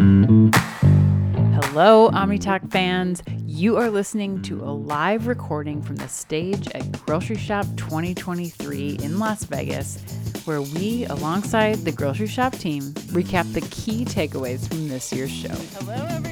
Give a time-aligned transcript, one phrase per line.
[0.00, 0.48] Hello,
[2.12, 3.22] OmniTalk fans.
[3.44, 9.44] You are listening to a live recording from the stage at Groceryshop 2023 in Las
[9.44, 10.02] Vegas,
[10.46, 12.80] where we, alongside the Groceryshop team,
[13.12, 15.48] recap the key takeaways from this year's show.
[15.48, 16.29] Hello, everybody.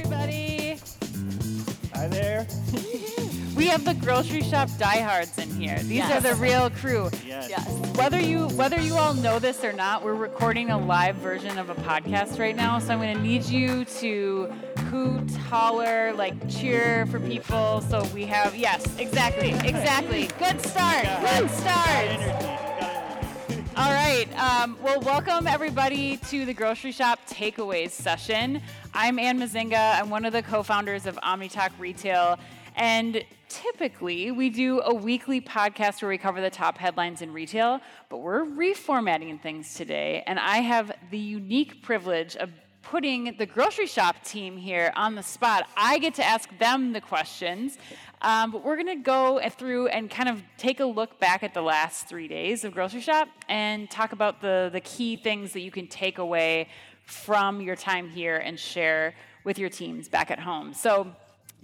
[3.59, 5.77] We have the grocery shop diehards in here.
[5.79, 6.11] These Yes.
[6.13, 7.09] are the real crew.
[7.27, 7.49] Yes.
[7.49, 7.67] Yes.
[7.97, 11.69] Whether you whether you all know this or not, we're recording a live version of
[11.69, 12.79] a podcast right now.
[12.79, 14.45] So I'm going to need you to
[14.89, 17.81] hoot, holler, like cheer for people.
[17.81, 20.29] So we have yes, exactly, exactly.
[20.39, 21.03] Good start.
[21.03, 21.89] Good start.
[21.89, 22.25] Energy.
[22.29, 22.93] Got
[23.49, 23.63] energy.
[23.75, 24.27] All right.
[24.39, 28.61] Um, well, welcome everybody to the Groceryshop Takeaways session.
[28.93, 29.99] I'm Anne Mezzenga.
[29.99, 32.39] I'm one of the co-founders of OmniTalk Retail,
[32.77, 37.81] and typically we do a weekly podcast where we cover the top headlines in retail.
[38.07, 42.49] But we're reformatting things today, and I have the unique privilege of
[42.81, 45.67] putting the grocery shop team here on the spot.
[45.75, 47.77] I get to ask them the questions.
[48.21, 51.53] Um, but we're going to go through and kind of take a look back at
[51.53, 55.61] the last three days of grocery shop and talk about the, the key things that
[55.61, 56.67] you can take away
[57.05, 60.73] from your time here and share with your teams back at home.
[60.73, 61.07] So,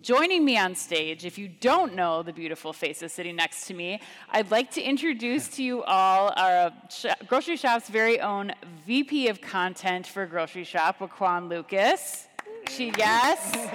[0.05, 3.99] Joining me on stage, if you don't know the beautiful faces sitting next to me,
[4.29, 8.51] I'd like to introduce to you all our sh- Groceryshop's very own
[8.85, 12.27] VP of Content for Grocery Shop, Rocquan Lucas.
[12.69, 13.67] She, yes.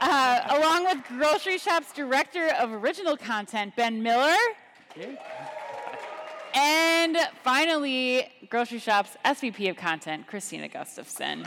[0.00, 4.34] Uh, along with Groceryshop's Director of Original Content, Ben Miller.
[6.52, 11.46] And finally, Groceryshop's SVP of Content, Krystina Gustafson.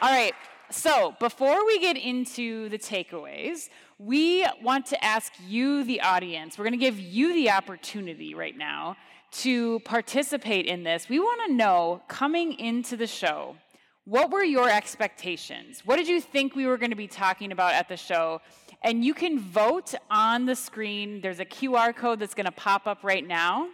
[0.00, 0.34] All right,
[0.74, 6.64] so before we get into the takeaways, we want to ask you, the audience, we're
[6.64, 8.96] going to give you the opportunity right now
[9.32, 11.08] to participate in this.
[11.08, 13.56] We want to know, coming into the show,
[14.04, 15.82] what were your expectations?
[15.84, 18.40] What did you think we were going to be talking about at the show?
[18.82, 21.20] And you can vote on the screen.
[21.20, 23.68] There's a QR code that's going to pop up right now.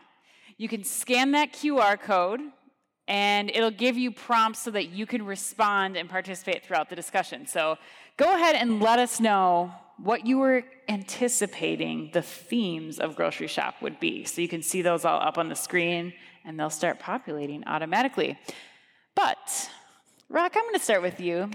[0.59, 2.41] You can scan that QR code
[3.09, 7.47] and it'll give you prompts so that you can respond and participate throughout the discussion.
[7.47, 7.79] So
[8.19, 13.77] go ahead and let us know what you were anticipating the themes of grocery shop
[13.81, 14.25] would be.
[14.25, 16.13] So you can see those all up on the screen
[16.45, 18.39] and they'll start populating automatically.
[19.17, 19.71] But
[20.29, 21.51] Rock, I'm going to start with you.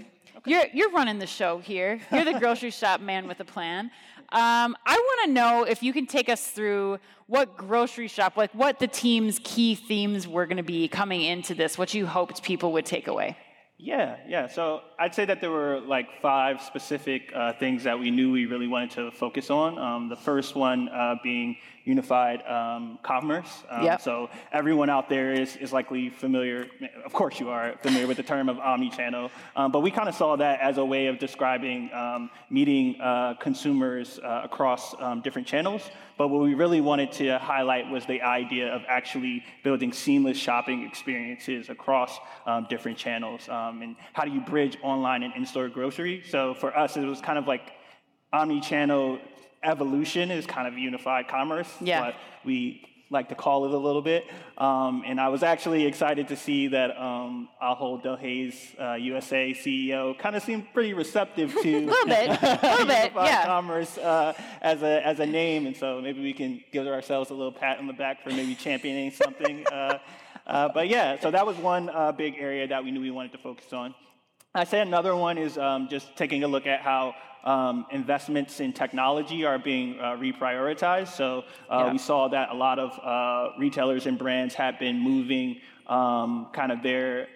[0.46, 2.00] You're, you're running the show here.
[2.12, 3.90] You're the grocery shop man with a plan.
[4.30, 8.52] Um, I want to know if you can take us through what grocery shop, like
[8.52, 12.42] what the team's key themes were going to be coming into this, what you hoped
[12.42, 13.36] people would take away.
[13.78, 14.46] Yeah, yeah.
[14.46, 18.46] So I'd say that there were like five specific uh, things that we knew we
[18.46, 19.78] really wanted to focus on.
[19.78, 23.62] Um, the first one uh, being unified um, commerce.
[23.70, 24.00] Um, Yep.
[24.00, 26.66] So everyone out there is, is likely familiar,
[27.04, 30.14] of course you are familiar with the term of omnichannel, um, but we kind of
[30.14, 35.46] saw that as a way of describing um, meeting uh, consumers uh, across um, different
[35.46, 35.90] channels.
[36.16, 40.86] But what we really wanted to highlight was the idea of actually building seamless shopping
[40.86, 43.48] experiences across um, different channels.
[43.48, 46.22] Um, and how do you bridge online and in-store grocery?
[46.28, 47.72] So for us, it was kind of like
[48.32, 49.18] omni-channel
[49.64, 51.68] evolution is kind of unified commerce.
[51.80, 52.00] Yeah.
[52.00, 52.14] But
[52.44, 54.26] we like to call it a little bit.
[54.58, 60.18] Um, and I was actually excited to see that um, Ahold Delhaize, uh, USA CEO,
[60.18, 63.46] kind of seemed pretty receptive to A little bit, a little bit, unified yeah.
[63.46, 67.34] commerce uh, as a as a name, and so maybe we can give ourselves a
[67.34, 69.66] little pat on the back for maybe championing something.
[69.68, 69.98] uh,
[70.46, 73.32] uh, but yeah, so that was one uh, big area that we knew we wanted
[73.32, 73.94] to focus on.
[74.56, 78.72] I say another one is um, just taking a look at how um, investments in
[78.72, 81.08] technology are being uh, reprioritized.
[81.08, 81.92] So uh, Yeah.
[81.92, 85.56] we saw that a lot of uh, retailers and brands have been moving
[85.88, 87.26] um, kind of their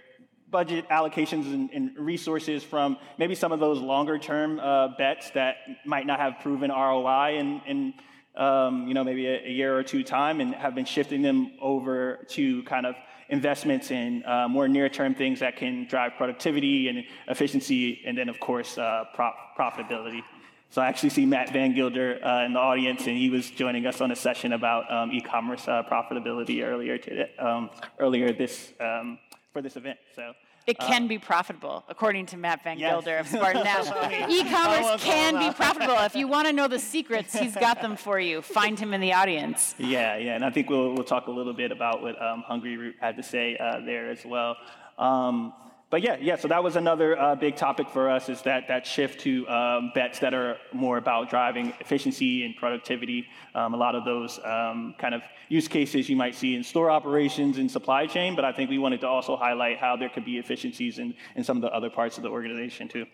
[0.48, 5.56] budget allocations and, and resources from maybe some of those longer term uh, bets that
[5.84, 7.94] might not have proven ROI in, in
[8.36, 11.50] um, you know, maybe a, a year or two time and have been shifting them
[11.60, 12.94] over to kind of
[13.28, 18.40] investments in uh, more near-term things that can drive productivity and efficiency, and then of
[18.40, 20.22] course uh, prop- profitability.
[20.70, 23.86] So I actually see Matt Van Gilder uh, in the audience, and he was joining
[23.86, 29.18] us on a session about um, e-commerce uh, profitability earlier today, um, earlier this um,
[29.52, 29.98] for this event.
[30.14, 30.32] So.
[30.68, 32.92] It can be profitable, according to Matt Van Yes.
[32.92, 33.90] Gilder of SpartanNash.
[33.90, 35.96] I E-commerce can be profitable.
[36.00, 38.42] If you want to know the secrets, he's got them for you.
[38.42, 39.74] Find him in the audience.
[39.78, 42.94] Yeah, yeah, and I think we'll we'll talk a little bit about what um, Hungryroot
[43.00, 44.56] had to say uh, there as well.
[44.98, 45.54] Um,
[45.90, 46.36] but yeah, yeah.
[46.36, 49.90] So that was another uh, big topic for us is that that shift to um,
[49.94, 53.26] bets that are more about driving efficiency and productivity.
[53.54, 56.90] Um, a lot of those um, kind of use cases you might see in store
[56.90, 60.26] operations and supply chain, but I think we wanted to also highlight how there could
[60.26, 63.06] be efficiencies in, in some of the other parts of the organization too.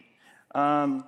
[0.54, 1.04] Um,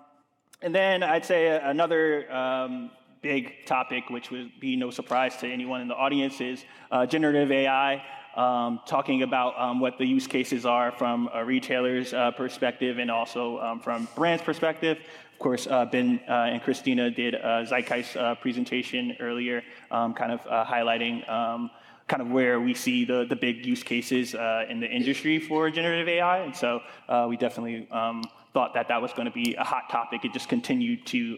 [0.63, 2.91] and then I'd say another um,
[3.23, 7.51] big topic, which would be no surprise to anyone in the audience, is uh, generative
[7.51, 8.05] AI
[8.37, 13.11] um, talking about um, what the use cases are from a retailer's uh, perspective and
[13.11, 14.99] also um, from brand's perspective.
[15.33, 20.33] Of course, uh, Ben uh, and Krystina did a Zeitgeist uh, presentation earlier, um, kind
[20.33, 21.71] of uh, highlighting um,
[22.09, 25.71] kind of where we see the, the big use cases uh, in the industry for
[25.71, 26.39] generative AI.
[26.39, 26.81] And so
[27.29, 28.25] we definitely um,
[28.55, 30.25] thought that that was going to be a hot topic.
[30.25, 31.37] It just continued to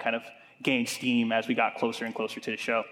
[0.00, 0.22] kind of
[0.62, 2.84] gain steam as we got closer and closer to the show.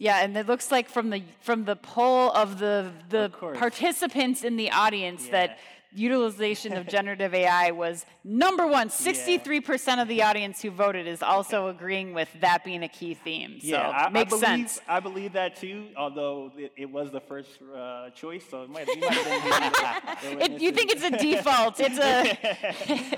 [0.00, 4.42] Yeah, and it looks like from the from the poll of the the of participants
[4.44, 5.32] in the audience yeah.
[5.32, 5.58] that
[5.94, 8.88] utilization of generative AI was number one.
[8.88, 10.02] 63% yeah.
[10.02, 13.60] of the audience who voted is also agreeing with that being a key theme.
[13.60, 14.80] So yeah, I, makes I believe, sense.
[14.88, 18.86] I believe that too, although it, it was the first uh, choice, so it might,
[18.88, 21.80] it might it, You think it's a default.
[21.80, 22.20] It's a.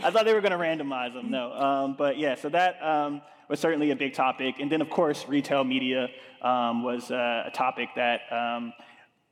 [0.07, 1.31] I thought they were going to randomize them.
[1.31, 1.53] No.
[1.53, 2.83] Um, but yeah, so that.
[2.83, 3.23] Um,
[3.53, 4.55] was certainly a big topic.
[4.61, 6.09] And then, of course, retail media
[6.41, 8.73] um, was uh, a topic that um,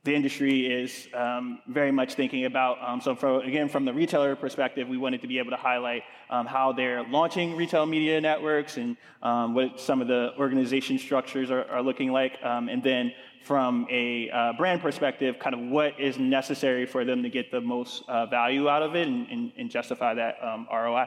[0.03, 2.77] the industry is um, very much thinking about.
[2.81, 6.03] Um, so, for, again, from the retailer perspective, we wanted to be able to highlight
[6.29, 11.51] um, how they're launching retail media networks and um, what some of the organization structures
[11.51, 12.37] are, are looking like.
[12.43, 13.13] and then,
[13.43, 17.61] from a uh, brand perspective, kind of what is necessary for them to get the
[17.61, 20.35] most uh, value out of it and, and, and justify that
[20.71, 21.05] ROI.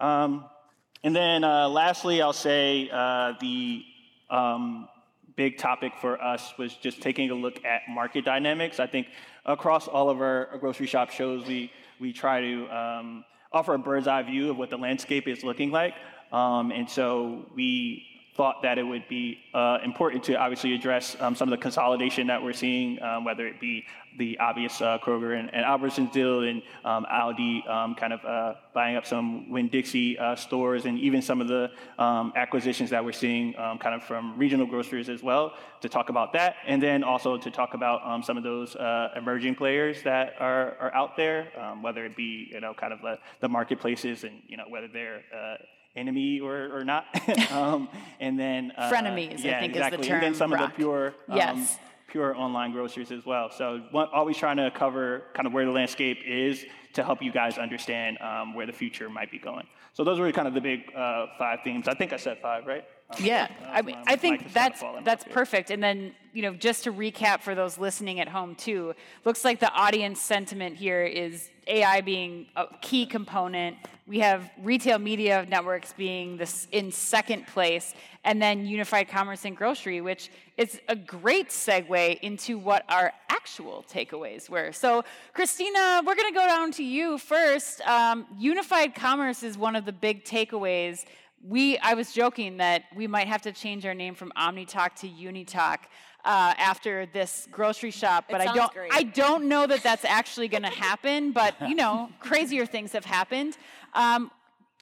[0.00, 0.44] Um,
[1.02, 3.82] and then uh, lastly, I'll say uh, the
[4.28, 4.88] um,
[5.40, 8.78] big topic for us was just taking a look at market dynamics.
[8.78, 9.06] I think
[9.46, 14.06] across all of our grocery shop shows, we, we try to um, offer a bird's
[14.06, 15.94] eye view of what the landscape is looking like.
[16.30, 18.04] Um, and so we
[18.36, 22.26] thought that it would be uh, important to obviously address um, some of the consolidation
[22.28, 23.84] that we're seeing, um, whether it be
[24.18, 28.54] the obvious uh, Kroger and, and Albertsons deal and um, Aldi um, kind of uh,
[28.74, 33.12] buying up some Winn-Dixie uh, stores and even some of the um, acquisitions that we're
[33.12, 36.56] seeing um, kind of from regional grocers as well to talk about that.
[36.66, 40.94] And then also to talk about some of those uh, emerging players that are, are
[40.94, 41.48] out there,
[41.80, 45.22] whether it be, you know, kind of the, the marketplaces and, you know, whether they're
[45.34, 45.56] uh,
[45.96, 47.06] enemy or, or not.
[47.52, 47.88] um,
[48.20, 50.00] and then uh, frenemies, yeah, I think exactly.
[50.00, 50.14] is the term.
[50.16, 50.62] And then some Brock.
[50.62, 51.78] of the pure, um, yes.
[52.08, 53.50] pure online grocers as well.
[53.50, 53.82] So
[54.12, 56.64] always trying to cover kind of where the landscape is
[56.94, 59.66] to help you guys understand um, where the future might be going.
[59.92, 61.88] So those were kind of the big uh, five themes.
[61.88, 62.84] I think I said five, right?
[63.18, 65.70] Yeah, I mean, I think that's that's perfect.
[65.70, 69.58] And then you know, just to recap for those listening at home too, looks like
[69.58, 73.76] the audience sentiment here is AI being a key component.
[74.06, 79.56] We have retail media networks being this in second place, and then unified commerce and
[79.56, 84.72] grocery, which is a great segue into what our actual takeaways were.
[84.72, 85.04] So,
[85.34, 87.80] Krystina, we're going to go down to you first.
[87.82, 91.04] Um, unified commerce is one of the big takeaways
[91.46, 95.08] we I was joking that we might have to change our name from OmniTalk to
[95.08, 95.78] UniTalk
[96.24, 98.90] uh, after this grocery shop, but I don't great.
[98.92, 101.32] I don't know that that's actually going to happen.
[101.32, 103.56] But you know, crazier things have happened.
[103.94, 104.30] Um,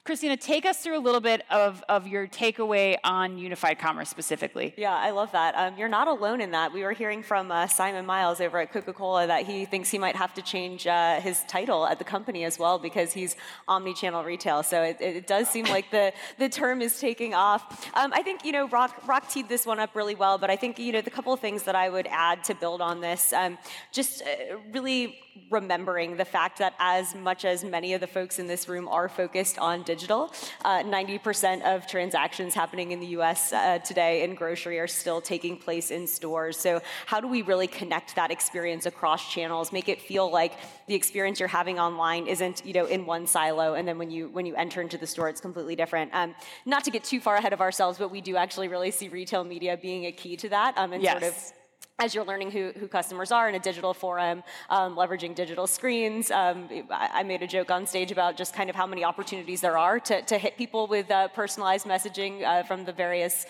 [0.05, 4.73] Krystina, take us through a little bit of, of your takeaway on unified commerce specifically.
[4.77, 5.55] Yeah, I love that.
[5.55, 6.73] Um, you're not alone in that.
[6.73, 9.97] We were hearing from uh, Simon Miles over at Coca Cola that he thinks he
[9.97, 13.35] might have to change uh, his title at the company as well because he's
[13.67, 14.63] omni channel retail.
[14.63, 17.89] So it, it, does seem like the, the term is taking off.
[17.95, 20.55] Um, I think, you know, Rock, Rock teed this one up really well, but I
[20.55, 23.33] think, you know, the couple of things that I would add to build on this,
[23.33, 23.57] um,
[23.91, 25.19] just uh, really
[25.49, 29.09] remembering the fact that as much as many of the folks in this room are
[29.09, 30.33] focused on digital,
[30.65, 35.57] uh, 90% of transactions happening in the US uh, today in grocery are still taking
[35.57, 36.57] place in stores.
[36.57, 40.53] So, how do we really connect that experience across channels, make it feel like
[40.87, 44.29] the experience you're having online isn't you know, in one silo, and then when you,
[44.29, 46.13] when you enter into the store, it's completely different?
[46.13, 49.07] Um, not to get too far ahead of ourselves, but we do actually really see
[49.07, 51.11] retail media being a key to that um, and yes.
[51.11, 51.58] sort of
[51.99, 56.31] as you're learning who, who customers are in a digital forum, um, leveraging digital screens.
[56.31, 59.61] Um, I, I, made a joke on stage about just kind of how many opportunities
[59.61, 63.45] there are to, to hit people with uh, personalized messaging uh, from the various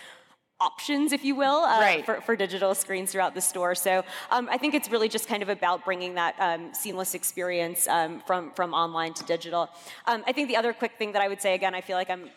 [0.59, 2.05] options, if you will, uh, right.
[2.05, 3.73] for, for, digital screens throughout the store.
[3.75, 7.87] So um, I think it's really just kind of about bringing that um, seamless experience
[7.87, 9.69] um, from, from online to digital.
[10.05, 12.09] Um, I think the other quick thing that I would say, again, I feel like
[12.09, 12.29] I'm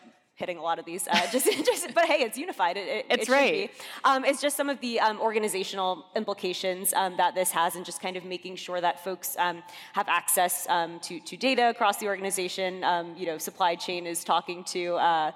[0.43, 1.07] hitting a lot of these.
[1.07, 2.77] Uh, just, just, but hey, it's unified.
[2.77, 3.71] It, it, it's it right.
[4.03, 8.01] Um, it's just some of the um, organizational implications um, that this has, and just
[8.01, 12.09] kind of making sure that folks um, have access um, to, to data across the
[12.09, 12.83] organization.
[12.83, 14.97] Um, you know, supply chain is talking to.
[14.97, 15.31] Uh,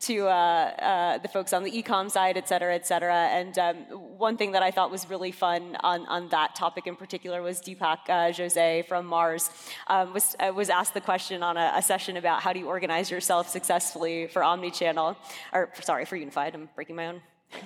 [0.00, 3.14] to uh, uh, the folks on the ecom side, et cetera, et cetera.
[3.14, 3.76] And um,
[4.18, 7.60] one thing that I thought was really fun on, on that topic in particular was
[7.60, 9.50] Deepak uh, Jose from Mars
[9.88, 12.66] um, was, uh, was asked the question on a, a, session about how do you
[12.66, 15.16] organize yourself successfully for omnichannel,
[15.52, 16.54] or sorry, for Unified.
[16.54, 17.22] I'm breaking my own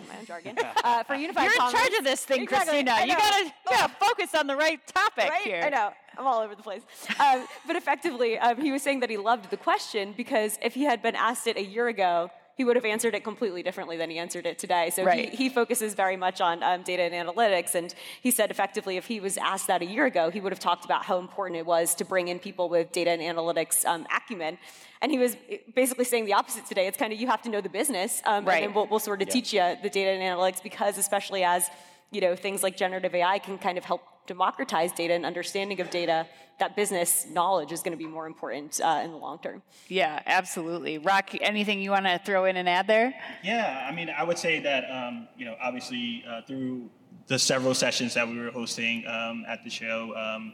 [0.09, 0.57] my own jargon.
[0.85, 1.73] Uh, for unified You're commerce.
[1.73, 2.83] in charge of this thing, exactly.
[2.83, 3.07] Krystina.
[3.07, 5.43] You gotta, you gotta focus on the right topic right?
[5.43, 5.63] here.
[5.65, 5.91] I know.
[6.17, 6.83] I'm all over the place.
[7.19, 10.83] Um, but effectively, um, he was saying that he loved the question because if he
[10.83, 12.31] had been asked it a year ago,
[12.63, 14.89] he would have answered it completely differently than he answered it today.
[14.91, 15.31] So right.
[15.31, 17.75] he, he, focuses very much on um, data and analytics.
[17.75, 20.61] And he said effectively, if he was asked that a year ago, he would have
[20.61, 24.07] talked about how important it was to bring in people with data and analytics um,
[24.17, 24.59] acumen.
[25.01, 25.37] And he was
[25.75, 26.87] basically saying the opposite today.
[26.87, 28.63] It's kind of you have to know the business, um, right.
[28.63, 29.35] and we'll, we'll sort of yeah.
[29.35, 31.69] teach you the data and analytics because, especially as
[32.13, 35.91] you know, things like generative AI can kind of help democratize data and understanding of
[35.91, 36.27] data,
[36.61, 39.63] that business knowledge is going to be more important uh, in the long term.
[39.89, 40.99] Yeah, absolutely.
[40.99, 43.15] Rock, anything you want to throw in and add there?
[43.43, 46.89] Yeah, I mean, I would say that, um, you know, obviously uh, through
[47.27, 50.53] the several sessions that we were hosting um, at the show, um,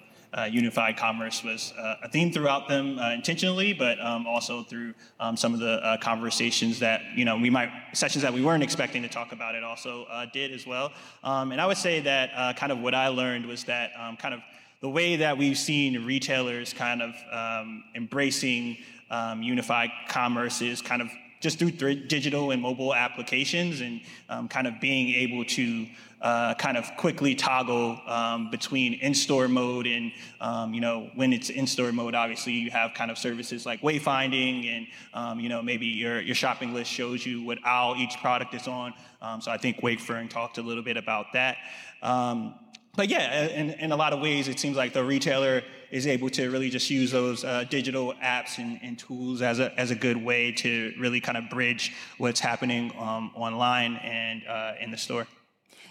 [0.50, 5.36] unified commerce was uh, a theme throughout them uh, intentionally, but um, also through um,
[5.36, 9.02] some of the uh, conversations that you know we might sessions that we weren't expecting
[9.02, 9.54] to talk about.
[9.54, 10.92] It also uh, did as well.
[11.24, 14.16] Um, and I would say that uh, kind of what I learned was that um,
[14.16, 14.40] kind of
[14.80, 18.76] the way that we've seen retailers kind of um, embracing
[19.10, 21.08] um, unified commerce is kind of
[21.40, 25.86] just through th- digital and mobile applications and um, kind of being able to
[26.20, 31.48] uh, kind of quickly toggle um, between in-store mode and um, you know when it's
[31.48, 35.86] in-store mode obviously you have kind of services like wayfinding and um, you know maybe
[35.86, 38.92] your, your shopping list shows you what aisle each product is on.
[39.22, 41.56] Um, so i think wakefern talked a little bit about that.
[42.02, 42.54] Um,
[42.96, 46.30] but yeah, in, in a lot of ways, it seems like the retailer is able
[46.30, 49.94] to really just use those uh, digital apps and, and, tools as a, as a
[49.94, 54.96] good way to really kind of bridge what's happening um, online and uh, in the
[54.96, 55.26] store.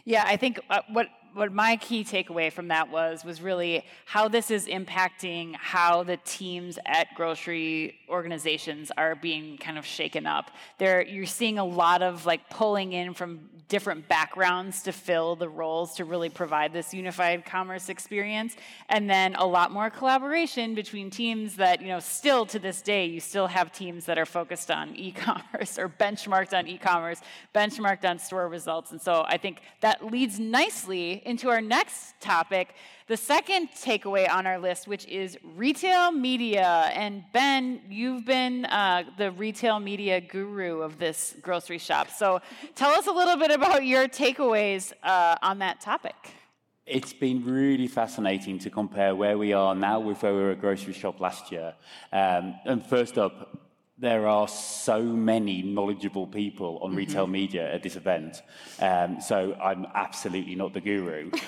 [0.05, 4.27] Yeah, I think uh, what what my key takeaway from that was was really how
[4.27, 10.49] this is impacting how the teams at grocery organizations are being kind of shaken up.
[10.79, 15.49] There, you're seeing a lot of like pulling in from different backgrounds to fill the
[15.49, 18.55] roles to really provide this unified commerce experience,
[18.89, 23.05] and then a lot more collaboration between teams that you know still to this day
[23.05, 27.21] you still have teams that are focused on e-commerce or benchmarked on e-commerce,
[27.53, 32.69] benchmarked on store results, and so I think that leads nicely into our next topic,
[33.07, 36.89] the second takeaway on our list, which is retail media.
[36.93, 42.09] And Ben, you've been uh, the retail media guru of this grocery shop.
[42.09, 42.41] So
[42.75, 46.15] tell us a little bit about your takeaways uh, on that topic.
[46.85, 50.61] It's been really fascinating to compare where we are now with where we were at
[50.61, 51.75] grocery shop last year.
[52.13, 53.66] Um, and first up,
[53.99, 56.97] there are so many knowledgeable people on mm-hmm.
[56.97, 58.41] retail media at this event.
[58.79, 61.31] Um, so I'm absolutely not the guru.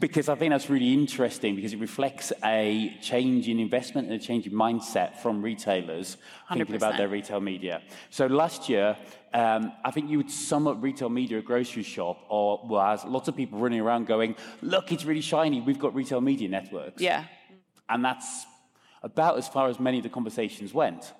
[0.00, 4.24] because I think that's really interesting because it reflects a change in investment and a
[4.24, 6.16] change in mindset from retailers
[6.50, 6.56] 100%.
[6.56, 7.82] thinking about their retail media.
[8.10, 8.96] So last year,
[9.34, 13.28] um, I think you would sum up retail media at grocery shop or was lots
[13.28, 15.60] of people running around going, look, it's really shiny.
[15.60, 17.00] We've got retail media networks.
[17.00, 17.24] Yeah.
[17.88, 18.46] And that's
[19.02, 21.12] about as far as many of the conversations went.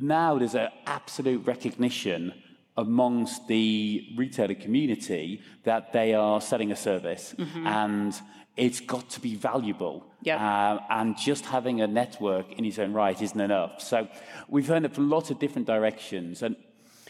[0.00, 2.32] Now there's an absolute recognition
[2.76, 7.66] amongst the retailer community that they are selling a service mm-hmm.
[7.66, 8.18] and
[8.56, 10.06] it's got to be valuable.
[10.22, 10.40] Yep.
[10.40, 13.80] Uh, and just having a network in its own right isn't enough.
[13.80, 14.08] So
[14.48, 16.42] we've heard it from lots of different directions.
[16.42, 16.56] And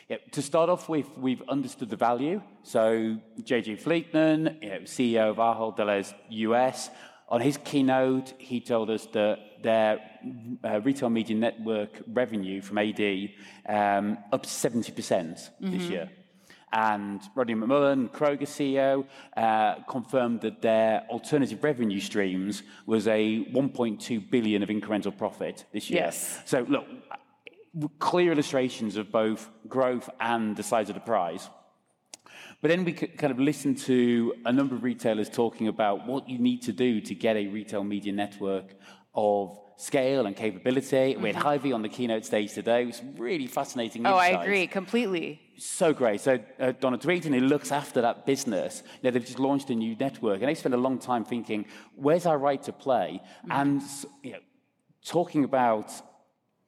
[0.08, 2.42] yeah, to start off with, we've understood the value.
[2.62, 6.90] So JJ Fleeman, you know, CEO of Ahold Delhaize US,
[7.32, 10.00] on his keynote, he told us that their
[10.62, 13.30] uh, retail media network revenue from AD
[13.66, 15.70] um, up 70% mm-hmm.
[15.70, 16.10] this year.
[16.74, 24.30] And Rodney McMullen, Kroger CEO, uh, confirmed that their alternative revenue streams was a 1.2
[24.30, 26.02] billion of incremental profit this year.
[26.02, 26.40] Yes.
[26.44, 26.86] So look,
[27.98, 31.48] clear illustrations of both growth and the size of the prize.
[32.62, 36.38] But then we kind of listened to a number of retailers talking about what you
[36.38, 38.76] need to do to get a retail media network
[39.16, 41.14] of scale and capability.
[41.14, 41.22] Mm-hmm.
[41.22, 42.82] We had Hy-Vee on the keynote stage today.
[42.82, 44.06] It was really fascinating.
[44.06, 44.36] Oh, insights.
[44.36, 45.40] I agree completely.
[45.58, 46.20] So great.
[46.20, 49.74] So uh, Donna Tweeten, who looks after that business, you know, they've just launched a
[49.74, 51.66] new network, and they spent a long time thinking,
[51.96, 53.20] where's our right to play?
[53.40, 53.52] Mm-hmm.
[53.52, 53.82] And
[54.22, 54.38] you know,
[55.04, 55.90] talking about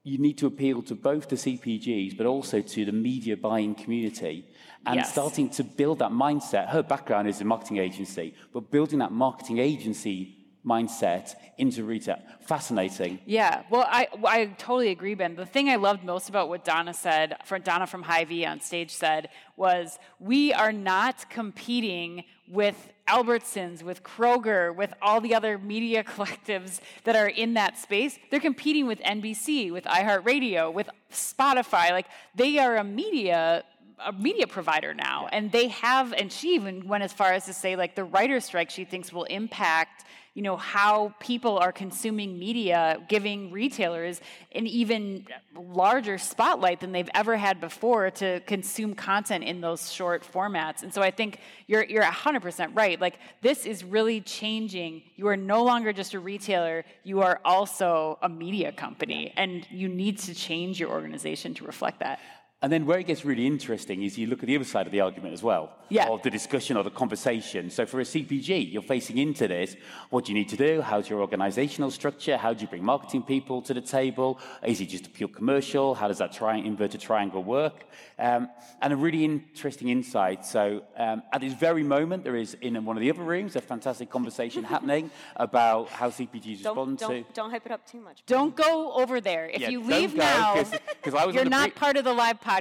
[0.02, 4.46] you need to appeal to both the CPGs, but also to the media buying community.
[4.86, 5.12] And Yes.
[5.12, 6.68] starting to build that mindset.
[6.68, 12.18] Her background is a marketing agency, but building that marketing agency mindset into retail.
[12.40, 13.18] Fascinating.
[13.26, 15.36] Yeah, well, I, I totally agree, Ben.
[15.36, 18.90] The thing I loved most about what Donna said, from Donna from Hy-Vee on stage
[18.90, 26.02] said, was we are not competing with Albertsons, with Kroger, with all the other media
[26.14, 28.18] collectives that are in that space.
[28.30, 31.90] They're competing with NBC, with iHeartRadio, with Spotify.
[31.90, 33.64] Like they are a media
[34.04, 37.52] a media provider now and they have and she even went as far as to
[37.52, 42.38] say like the writer strike she thinks will impact you know how people are consuming
[42.38, 44.20] media giving retailers
[44.52, 50.24] an even larger spotlight than they've ever had before to consume content in those short
[50.24, 50.82] formats.
[50.82, 53.00] And so i think you're you're 100% right.
[53.00, 55.02] Like this is really changing.
[55.16, 56.84] You are no longer just a retailer.
[57.04, 62.00] You are also a media company and you need to change your organization to reflect
[62.00, 62.18] that
[62.64, 64.92] And then where it gets really interesting is you look at the other side of
[64.92, 66.08] the argument as well, Yeah.
[66.08, 67.68] of the discussion or the conversation.
[67.68, 69.76] So for a CPG, you're facing into this.
[70.08, 70.80] What do you need to do?
[70.80, 72.38] How's your organizational structure?
[72.38, 74.40] How do you bring marketing people to the table?
[74.66, 75.94] Is it just a pure commercial?
[75.94, 77.84] How does that tri- inverted triangle work?
[78.18, 78.48] Um,
[78.80, 80.46] and a really interesting insight.
[80.46, 83.60] So um, at this very moment, there is in one of the other rooms a
[83.60, 87.06] fantastic conversation happening about how CPGs Don't, respond to.
[87.08, 88.22] don't, don't hype it up too much.
[88.24, 89.50] Don't go over there.
[89.50, 92.04] If Yeah, you leave go, now, 'cause- 'cause I was you're not brief- part of
[92.04, 92.53] the live podcast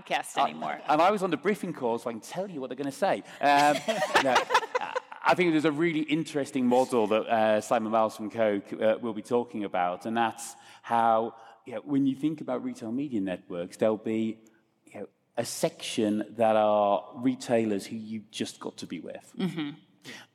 [0.44, 0.80] anymore.
[0.88, 2.92] And I was on the briefing call, so I can tell you what they're going
[2.92, 3.24] to say.
[3.42, 3.78] Um,
[4.24, 4.36] no,
[5.26, 9.14] I think there's a really interesting model that uh, Simon Miles from Coke uh, will
[9.14, 11.36] be talking about, and that's how,
[11.66, 14.38] you know, when you think about retail media networks, there'll be
[14.86, 15.08] you know,
[15.38, 19.34] a section that are retailers who you've just got to be with.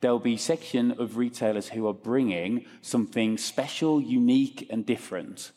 [0.01, 5.51] There'll be a section of retailers who are bringing something special, unique, and different.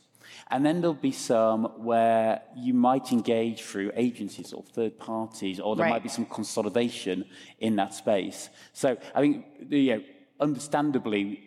[0.51, 5.77] And then there'll be some where you might engage through agencies or third parties, or
[5.77, 5.91] there Right.
[5.91, 7.25] might be some consolidation
[7.59, 8.51] in that space.
[8.73, 10.03] So I think, you know,
[10.41, 11.41] understandably,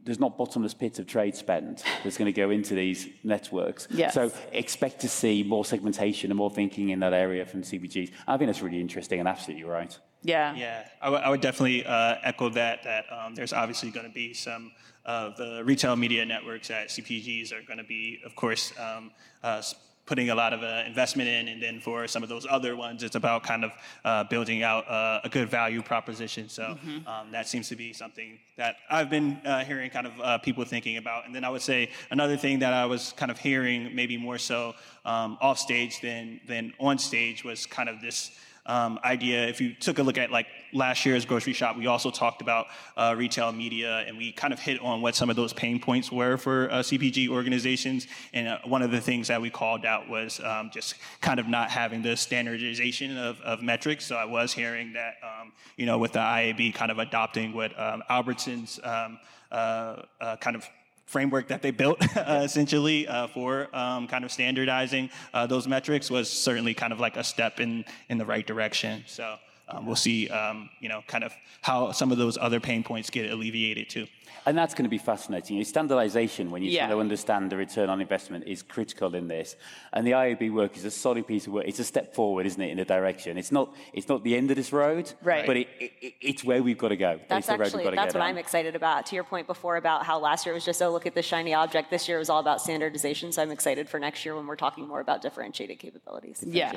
[0.00, 3.86] there's not bottomless pits of trade spend that's going to go into these networks.
[3.90, 4.14] Yes.
[4.14, 8.10] So expect to see more segmentation and more thinking in that area from CPGs.
[8.26, 9.98] I think that's really interesting and absolutely right.
[10.22, 10.54] Yeah.
[10.54, 12.82] Yeah, I would- definitely uh, echo that.
[12.84, 14.72] That um, there's obviously going to be some
[15.04, 19.10] of the retail media networks that CPGs are going to be, of course, um,
[19.42, 19.62] uh,
[20.04, 23.02] putting a lot of uh, investment in, and then for some of those other ones,
[23.02, 23.72] it's about kind of
[24.06, 26.48] uh, building out uh, a good value proposition.
[26.48, 30.38] So um, that seems to be something that I've been uh, hearing kind of uh,
[30.38, 31.26] people thinking about.
[31.26, 34.38] And then I would say another thing that I was kind of hearing, maybe more
[34.38, 38.30] so um, off stage than than on stage, was kind of this
[38.68, 39.48] um, idea.
[39.48, 42.66] If you took a look at like last year's grocery shop, we also talked about
[42.96, 46.12] uh, retail media, and we kind of hit on what some of those pain points
[46.12, 48.06] were for uh, CPG organizations.
[48.32, 51.48] And uh, one of the things that we called out was um, just kind of
[51.48, 54.04] not having the standardization of, of metrics.
[54.04, 57.78] So I was hearing that, um, you know, with the IAB kind of adopting what
[57.80, 59.18] um, Albertsons um,
[59.50, 60.68] uh, uh, kind of
[61.08, 66.10] framework that they built uh, essentially uh, for um, kind of standardizing uh, those metrics
[66.10, 69.02] was certainly kind of like a step in in the right direction.
[69.06, 69.36] So
[69.70, 73.10] um, we'll see, um, you know, kind of how some of those other pain points
[73.10, 74.06] get alleviated too.
[74.46, 75.62] And that's going to be fascinating.
[75.64, 76.86] Standardization, when you're Yeah.
[76.86, 79.56] trying to understand the return on investment, is critical in this.
[79.92, 81.64] And the IAB work is a solid piece of work.
[81.66, 83.36] It's a step forward, isn't it, in a direction?
[83.36, 85.46] It's not, it's not the end of this road, Right.
[85.46, 87.20] but it, it, it's where we've got to go.
[87.28, 88.28] That's it's the road we've actually got to that's what on.
[88.28, 89.04] I'm excited about.
[89.06, 91.52] To your point before about how last year was just oh look at the shiny
[91.52, 91.90] object.
[91.90, 93.32] This year was all about standardization.
[93.32, 96.42] So I'm excited for next year when we're talking more about differentiated capabilities.
[96.46, 96.72] Yeah.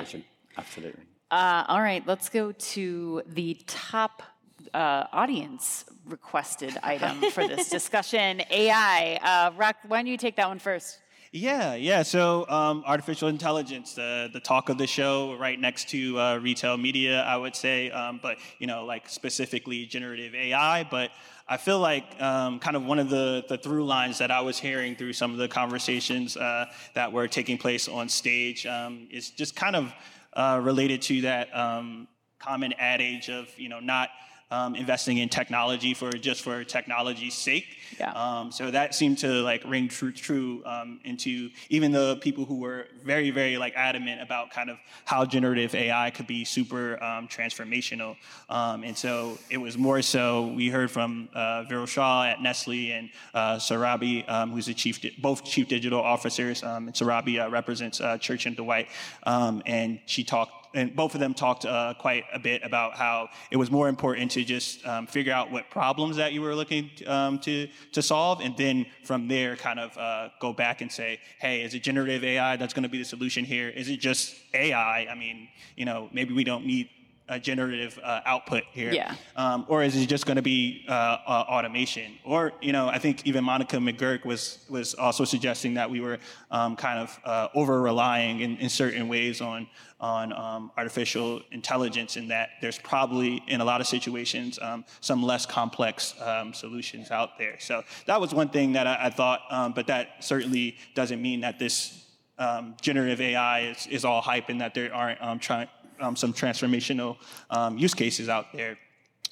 [0.58, 1.04] Absolutely.
[1.32, 4.22] Uh, all right, let's go to the top
[4.74, 9.18] uh, audience requested item for this discussion AI.
[9.22, 11.00] Uh, Rock, why don't you take that one first?
[11.32, 12.02] Yeah, yeah.
[12.02, 16.76] So um, artificial intelligence, the the talk of the show, right next to uh, retail
[16.76, 17.90] media, I would say.
[17.90, 20.84] Um, but you know, like specifically generative AI.
[20.84, 21.12] But
[21.48, 24.58] I feel like um, kind of one of the the through lines that I was
[24.58, 29.30] hearing through some of the conversations uh, that were taking place on stage um, is
[29.30, 29.94] just kind of
[30.34, 34.10] uh, related to that um, common adage of you know not
[34.52, 37.78] um, investing in technology for just for technology's sake.
[37.98, 38.12] Yeah.
[38.12, 42.58] Um, so that seemed to like ring true true um, into even the people who
[42.58, 47.28] were very very like adamant about kind of how generative AI could be super um,
[47.28, 48.16] transformational.
[48.50, 52.92] Um, and so it was more so we heard from uh, Viral Shah at Nestle
[52.92, 56.62] and uh, Surabhi, um, who's the chief di- both chief digital officers.
[56.62, 58.88] Um, and Surabhi uh, represents uh, Church and Dwight,
[59.22, 63.28] um, and she talked and both of them talked uh, quite a bit about how
[63.50, 66.90] it was more important to just um, figure out what problems that you were looking
[67.06, 71.20] um, to to solve, and then from there, kind of uh, go back and say,
[71.40, 73.68] hey, is it generative AI that's going to be the solution here?
[73.68, 75.06] Is it just AI?
[75.06, 76.88] I mean, you know, maybe we don't need
[77.32, 78.92] a generative uh, output here?
[78.92, 79.14] Yeah.
[79.36, 82.12] Um, or is it just going to be uh, uh, automation?
[82.24, 86.18] Or you know, I think even Monica McGurk was was also suggesting that we were
[86.50, 89.66] um, kind of uh, over relying in, in, certain ways on
[90.00, 95.22] on um, artificial intelligence, and that there's probably in a lot of situations um, some
[95.22, 97.56] less complex um, solutions out there.
[97.60, 101.40] So that was one thing that I, I thought, um, but that certainly doesn't mean
[101.40, 101.98] that this
[102.80, 105.68] generative AI is, is all hype and that there aren't trying
[106.02, 107.16] um, some transformational
[107.50, 108.78] um, use cases out there.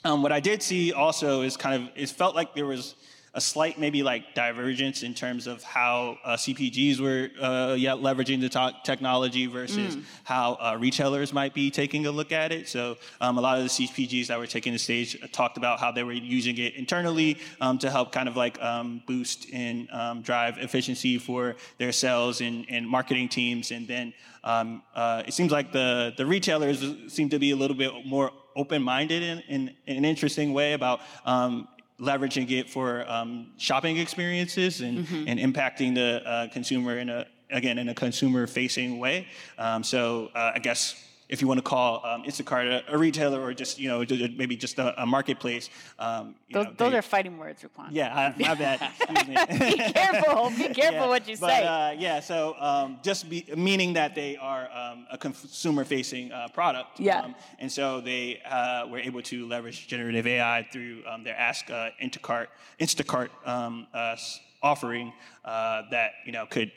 [0.05, 2.95] Um, what I did see also is kind of, it felt like there was
[3.33, 8.41] a slight maybe like divergence in terms of how uh, CPGs were uh, yeah, leveraging
[8.41, 10.03] the to- technology versus mm.
[10.25, 12.69] how uh, retailers might be taking a look at it.
[12.69, 15.93] So um, a lot of the CPGs that were taking the stage talked about how
[15.93, 20.23] they were using it internally um, to help kind of like um, boost and um,
[20.23, 23.71] drive efficiency for their sales and, and marketing teams.
[23.71, 24.13] And then
[24.43, 28.33] um, uh, it seems like the, the retailers seem to be a little bit more
[28.57, 31.69] open-minded in, in, in, an interesting way about um,
[32.01, 35.29] leveraging it for um, shopping experiences and, mm-hmm.
[35.29, 39.27] and impacting the uh, consumer in a again in a consumer facing way.
[39.59, 40.95] Um, so uh, I guess
[41.31, 44.05] if you want to call um, Instacart a, a, retailer or just you know
[44.37, 45.71] maybe just a, a marketplace.
[45.99, 47.89] Um, those, know, those they, are fighting words, Rocquan.
[47.93, 48.81] Yeah, I, my bad.
[49.09, 50.51] Be careful.
[50.51, 51.65] Be careful yeah, what you but, say.
[51.65, 56.99] Uh, yeah, so um, just be, meaning that they are um, a consumer-facing uh, product.
[56.99, 57.21] Yeah.
[57.21, 61.71] Um, and so they uh, were able to leverage generative AI through um, their Ask
[61.71, 62.49] uh, Instacart,
[62.81, 64.17] Instacart uh,
[64.63, 65.13] offering
[65.45, 66.73] uh, that you know could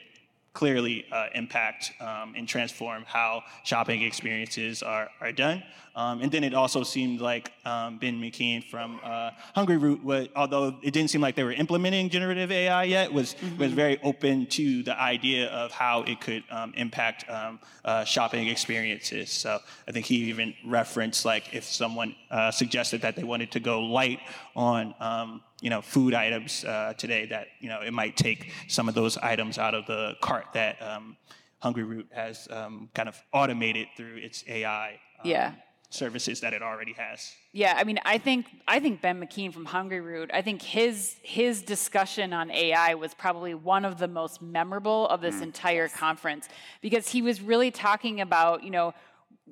[0.54, 5.64] clearly uh, impact um, and transform how shopping experiences are, are done.
[5.96, 10.76] Um, and then it also seemed like um, Ben McKean from uh, Hungryroot, was, although
[10.82, 13.60] it didn't seem like they were implementing generative AI yet, was mm-hmm.
[13.60, 18.48] was very open to the idea of how it could um, impact um, uh, shopping
[18.48, 19.30] experiences.
[19.30, 23.60] So I think he even referenced like if someone uh, suggested that they wanted to
[23.60, 24.20] go light
[24.56, 28.90] on um, you know food items uh, today, that you know it might take some
[28.90, 31.16] of those items out of the cart that um,
[31.64, 35.00] Hungryroot has um, kind of automated through its AI.
[35.20, 35.54] Um, yeah
[35.94, 37.34] services that it already has.
[37.52, 41.62] Yeah, I mean, I think I think Ben McKean from Hungryroot, I think his his
[41.62, 45.44] discussion on AI was probably one of the most memorable of this mm.
[45.44, 46.50] entire conference
[46.82, 48.94] because he was really talking about, you know,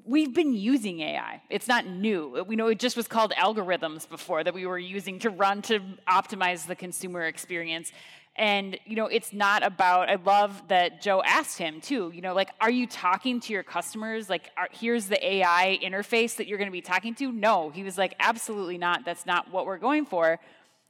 [0.05, 1.41] we've been using AI.
[1.49, 2.43] It's not new.
[2.47, 5.79] We know it just was called algorithms before that we were using to run to
[6.07, 7.91] optimize the consumer experience.
[8.37, 12.33] And, you know, it's not about, I love that Joe asked him too, you know,
[12.33, 14.29] like, are you talking to your customers?
[14.29, 17.31] Like, are, here's the AI interface that you're going to be talking to?
[17.31, 17.69] No.
[17.71, 19.03] He was like, absolutely not.
[19.03, 20.39] That's not what we're going for.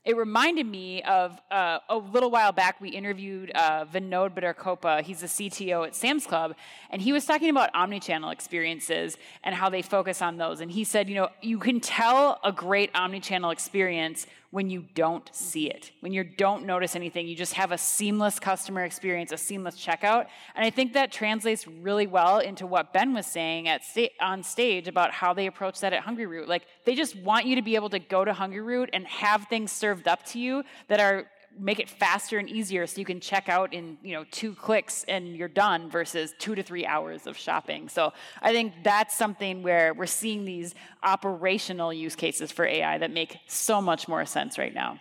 [0.03, 5.03] It reminded me of uh, a little while back, we interviewed uh, Vinod Bhatterkopa.
[5.03, 6.55] He's the CTO at Sam's Club,
[6.89, 10.59] and he was talking about omnichannel experiences and how they focus on those.
[10.59, 15.33] And he said, you know, you can tell a great omnichannel experience when you don't
[15.33, 17.25] see it, when you don't notice anything.
[17.27, 20.27] You just have a seamless customer experience, a seamless checkout.
[20.55, 24.43] And I think that translates really well into what Ben was saying at sta- on
[24.43, 26.47] stage about how they approach that at Hungryroot.
[26.47, 29.71] Like they just want you to be able to go to Hungryroot and have things
[29.71, 31.27] served up to you that are
[31.59, 35.03] make it faster and easier so you can check out in you know two clicks
[35.07, 39.61] and you're done versus two to three hours of shopping so i think that's something
[39.61, 44.57] where we're seeing these operational use cases for ai that make so much more sense
[44.57, 44.99] right now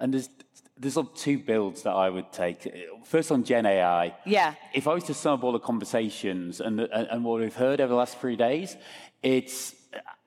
[0.00, 0.28] and there's
[0.80, 2.66] there's two builds that I would take.
[3.04, 4.16] First on Gen AI.
[4.24, 4.54] Yeah.
[4.72, 7.82] If I was to sum up all the conversations and, and, and what we've heard
[7.82, 8.78] over the last three days,
[9.22, 9.74] it's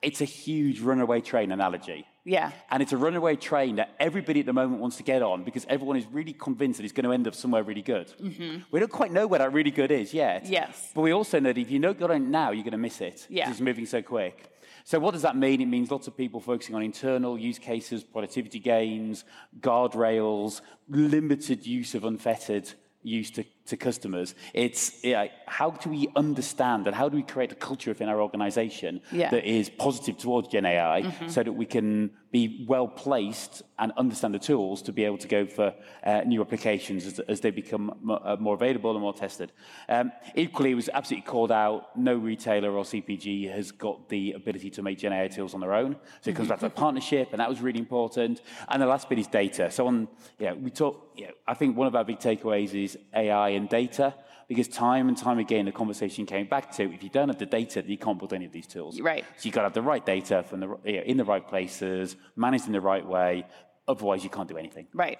[0.02, 2.06] it's a huge runaway train analogy.
[2.26, 2.52] Yeah.
[2.70, 5.66] And it's a runaway train that everybody at the moment wants to get on because
[5.68, 8.08] everyone is really convinced that it's going to end up somewhere really good.
[8.22, 8.60] Mm-hmm.
[8.72, 10.46] We don't quite know where that really good is yet.
[10.46, 10.92] Yes.
[10.96, 13.02] But we also know that if you don't get on now, you're going to miss
[13.02, 13.28] it.
[13.30, 13.50] Yeah.
[13.50, 14.50] It's moving so quick.
[14.86, 15.62] So what does that mean?
[15.62, 19.24] It means lots of people focusing on internal use cases, productivity gains,
[19.60, 22.70] guardrails, limited use of unfettered
[23.02, 24.36] use to, to customers.
[24.54, 28.21] It's yeah, how do we understand and how do we create a culture within our
[28.21, 29.30] organization yeah.
[29.30, 31.28] that is positive towards Gen AI mm-hmm.
[31.28, 35.28] so that we can be well placed and understand the tools to be able to
[35.28, 35.71] go for
[36.04, 39.52] uh, new applications as, as, they become m- uh, more available and more tested.
[39.88, 44.71] Um, equally, it was absolutely called out no retailer or CPG has got the ability
[44.71, 45.95] to make Gen AI tools on their own.
[46.21, 46.80] So it comes back to a mm-hmm.
[46.80, 48.41] partnership, and that was really important.
[48.67, 49.69] And the last bit is data.
[49.69, 50.08] So on,
[50.39, 51.12] yeah, we talk.
[51.15, 54.13] Yeah, I think one of our big takeaways is AI and data.
[54.48, 57.46] Because time and time again, the conversation came back to if you don't have the
[57.46, 59.00] data, you can't build any of these tools.
[59.00, 59.24] Right.
[59.38, 61.48] So you've got to have the right data from the, you know, in the right
[61.48, 63.46] places, managed in the right way.
[63.88, 64.88] Otherwise, you can't do anything.
[64.94, 65.18] Right.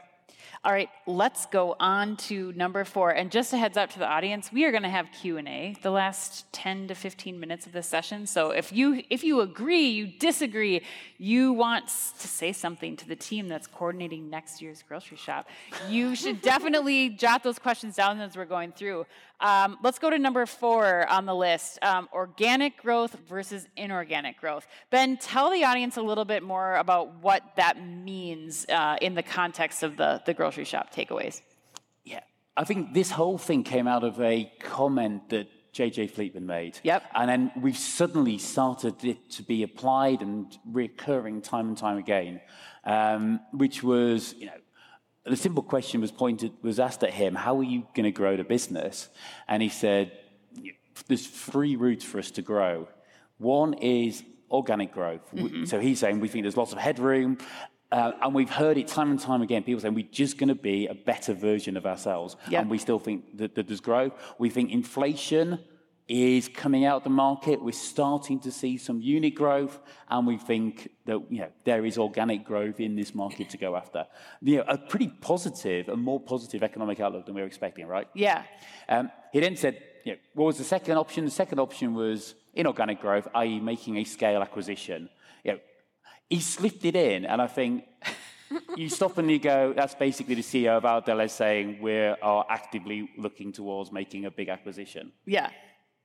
[0.66, 3.10] All right, let's go on to number four.
[3.10, 5.92] And just a heads up to the audience, we are going to have Q&A the
[5.92, 8.26] last 10 to 15 minutes of this session.
[8.26, 10.84] So if you if you agree, you disagree,
[11.18, 15.50] you want to say something to the team that's coordinating next year's grocery shop,
[15.90, 19.06] you should definitely jot those questions down as we're going through.
[19.42, 24.66] Um, let's go to number four on the list um, organic growth versus inorganic growth.
[24.90, 29.24] Ben, tell the audience a little bit more about what that means uh, in the
[29.24, 31.42] context of the, the grocery shop takeaways.
[32.04, 32.22] Yeah.
[32.56, 36.80] I think this whole thing came out of a comment that JJ Fleeman made.
[36.84, 37.04] Yep.
[37.16, 42.42] And then we've suddenly started it to be applied and recurring time and time again,
[42.84, 44.54] um, which was, you know,
[45.26, 48.36] the simple question was pointed was asked at him, "How are you going to grow
[48.36, 49.10] the business?"
[49.48, 50.12] And he said,
[51.08, 52.90] "There's three routes for us to grow.
[53.38, 55.24] One is organic growth.
[55.34, 55.66] Mm-hmm.
[55.66, 57.38] So he's saying we think there's lots of headroom."
[57.94, 59.62] Uh, and we've heard it time and time again.
[59.62, 62.62] People saying we're just going to be a better version of ourselves, yep.
[62.62, 64.14] and we still think that, that there's growth.
[64.40, 65.60] We think inflation
[66.08, 67.64] is coming out of the market.
[67.64, 69.80] We're starting to see some unit growth,
[70.10, 73.76] and we think that you know there is organic growth in this market to go
[73.76, 74.08] after.
[74.42, 78.08] You know, a pretty positive, a more positive economic outlook than we were expecting, right?
[78.16, 78.42] Yeah.
[78.90, 81.26] Um, he then said, you know, what was the second option?
[81.26, 85.10] The second option was inorganic growth, i.e., making a scale acquisition.
[86.30, 87.86] He slipped it in, and I think.
[88.78, 93.10] you stop and you go, that's basically the CEO of Ardell saying we are actively
[93.18, 95.12] looking towards making a big acquisition.
[95.26, 95.50] Yeah.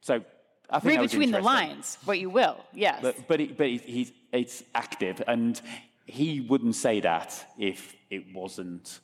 [0.00, 0.24] So
[0.70, 2.57] I think read between the lines, but you will.
[2.72, 3.00] Yes.
[3.02, 5.61] But but, it, but it, he's it's active, and
[6.07, 9.00] he wouldn't say that if it wasn't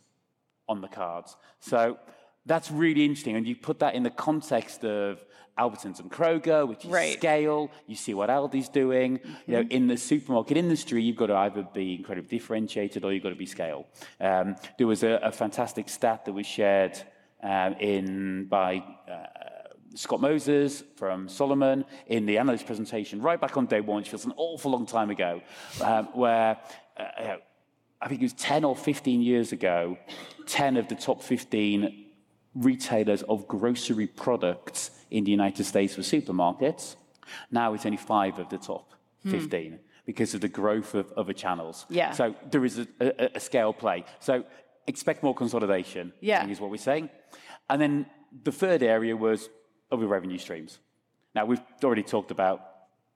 [0.68, 1.36] on the cards.
[1.60, 1.98] So
[2.46, 5.24] that's really interesting, and you put that in the context of
[5.58, 7.16] Albertsons and Kroger, which is right.
[7.16, 7.70] scale.
[7.86, 9.18] You see what Aldi's doing.
[9.18, 9.32] Mm-hmm.
[9.46, 9.70] You know, mm-hmm.
[9.70, 13.36] in the supermarket industry, you've got to either be incredibly differentiated or you've got to
[13.36, 13.86] be scale.
[14.20, 17.00] Um, there was a, a, fantastic stat that was shared
[17.42, 18.84] um, in by.
[19.10, 19.26] Uh,
[19.96, 24.24] Scott Moses from Solomon in the analyst presentation right back on day one, which feels
[24.24, 25.40] an awful long time ago,
[25.80, 26.58] um, where
[26.96, 27.36] uh,
[28.02, 29.96] I think it was 10 or 15 years ago,
[30.46, 32.03] 10 of the top 15
[32.54, 36.96] retailers of grocery products in the United States were supermarkets.
[37.50, 39.30] Now it's only five of the top hmm.
[39.30, 39.76] 15 hmm.
[40.06, 41.86] because of the growth of other channels.
[41.88, 42.12] Yeah.
[42.12, 44.04] So there is a, a, a scale play.
[44.20, 44.44] So
[44.86, 46.46] expect more consolidation, yeah.
[46.46, 47.10] is what we're saying.
[47.68, 48.06] And then
[48.42, 49.48] the third area was
[49.90, 50.78] other revenue streams.
[51.34, 52.60] Now, we've already talked about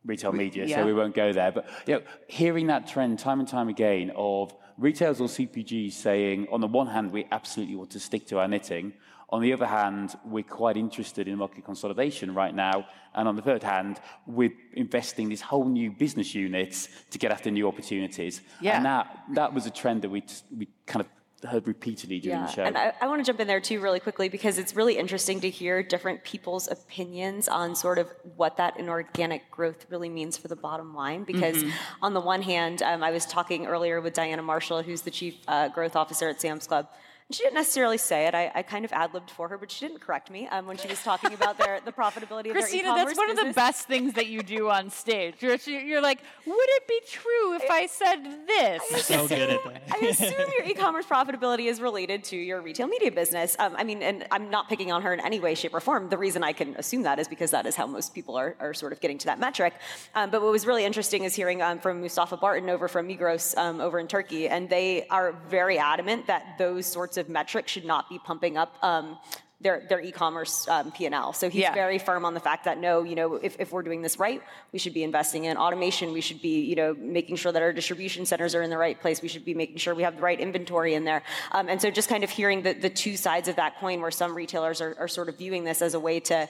[0.05, 0.77] retail media, yeah.
[0.77, 1.53] so we won't go there.
[1.53, 6.48] But you know, hearing that trend time and time again of retailers or CPGs saying,
[6.51, 8.94] on the one hand, we absolutely want to stick to our knitting.
[9.31, 12.87] On the other hand, we're quite interested in market consolidation right now.
[13.14, 17.51] And on the third hand, we're investing this whole new business units to get after
[17.51, 18.41] new opportunities.
[18.61, 18.77] Yeah.
[18.77, 20.23] And that, that was a trend that we,
[20.57, 21.09] we kind of
[21.51, 22.47] heard repeatedly during yeah.
[22.47, 22.62] the show.
[22.62, 25.41] And I, I want to jump in there too, really quickly, because it's really interesting
[25.41, 30.49] to hear different people's opinions on sort of what that inorganic growth really means for
[30.49, 31.25] the bottom line.
[31.25, 31.71] Because mm-hmm.
[32.03, 35.37] on the one hand, um, I was talking earlier with Diana Marshall, who's the chief
[35.47, 36.88] uh, growth officer at Sam's Club.
[37.31, 38.35] She didn't necessarily say it.
[38.35, 40.79] I, I kind of ad libbed for her, but she didn't correct me um, when
[40.79, 43.41] she was talking about their the profitability of Krystina, their e-commerce that's one business.
[43.41, 45.35] of the best things that you do on stage.
[45.41, 48.83] You're, you're like, would it be true if I, I said this?
[48.95, 49.83] I so good at that.
[49.93, 53.57] I assume your e-commerce profitability is related to your retail media business.
[53.59, 56.09] Um, I mean, and I'm not picking on her in any way, shape, or form.
[56.09, 58.73] The reason I can assume that is because that is how most people are, are
[58.73, 59.75] sort of getting to that metric.
[60.14, 63.55] Um, but what was really interesting is hearing um, from Mustafa Barton over from Migros
[63.59, 67.85] um, over in Turkey, and they are very adamant that those sorts of metrics should
[67.85, 69.18] not be pumping up um,
[69.61, 71.33] their, their e-commerce um, P&L.
[71.33, 71.74] So he's yeah.
[71.74, 74.40] very firm on the fact that no, you know, if, if we're doing this right,
[74.72, 76.12] we should be investing in automation.
[76.12, 78.98] We should be, you know, making sure that our distribution centers are in the right
[79.00, 79.20] place.
[79.20, 81.24] We should be making sure we have the right inventory in there.
[81.50, 84.12] Um, and so just kind of hearing the, the two sides of that coin where
[84.12, 86.48] some retailers are, are sort of viewing this as a way to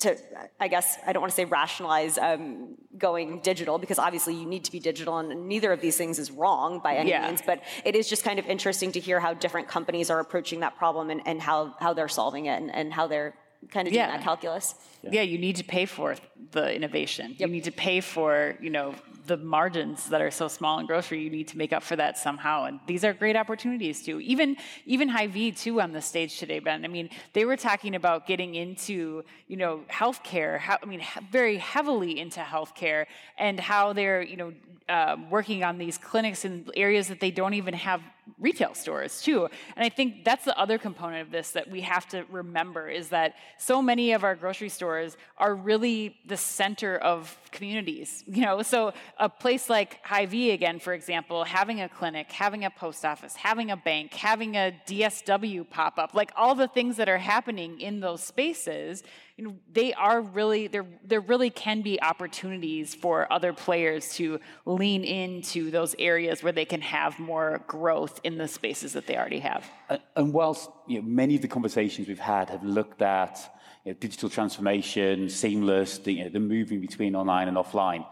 [0.00, 0.16] to,
[0.60, 4.64] I guess, I don't want to say rationalize um, going digital because obviously you need
[4.64, 7.26] to be digital and neither of these things is wrong by any yeah.
[7.26, 10.60] means, but it is just kind of interesting to hear how different companies are approaching
[10.60, 13.34] that problem and, and how, how they're solving it and, and how they're
[13.72, 14.16] kind of doing yeah.
[14.16, 14.74] that calculus.
[15.02, 15.10] Yeah.
[15.14, 15.22] yeah.
[15.22, 16.14] you need to pay for
[16.52, 17.34] the innovation.
[17.36, 17.40] Yep.
[17.40, 18.94] You need to pay for, you know,
[19.28, 22.18] the margins that are so small in grocery, you need to make up for that
[22.18, 22.64] somehow.
[22.64, 24.18] And these are great opportunities too.
[24.20, 26.84] Even even Hy-Vee too on the stage today, Ben.
[26.84, 30.58] I mean, they were talking about getting into you know healthcare.
[30.58, 33.06] How, I mean, very heavily into healthcare
[33.38, 34.52] and how they're you know
[34.88, 38.00] uh, working on these clinics in areas that they don't even have
[38.38, 39.48] retail stores too.
[39.76, 43.08] And I think that's the other component of this that we have to remember is
[43.08, 48.24] that so many of our grocery stores are really the center of communities.
[48.26, 52.70] You know, so a place like Hy-Vee again, for example, having a clinic, having a
[52.70, 57.08] post office, having a bank, having a DSW pop up, like all the things that
[57.08, 59.02] are happening in those spaces
[59.38, 60.84] you know, they are really there.
[61.04, 66.64] There really can be opportunities for other players to lean into those areas where they
[66.64, 69.64] can have more growth in the spaces that they already have.
[69.88, 73.38] And, and whilst you know, many of the conversations we've had have looked at
[73.84, 78.04] you know, digital transformation, seamless, the, you know, the moving between online and offline,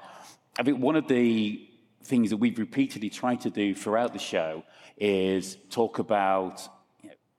[0.56, 1.68] I think one of the
[2.04, 4.62] things that we've repeatedly tried to do throughout the show
[4.96, 6.68] is talk about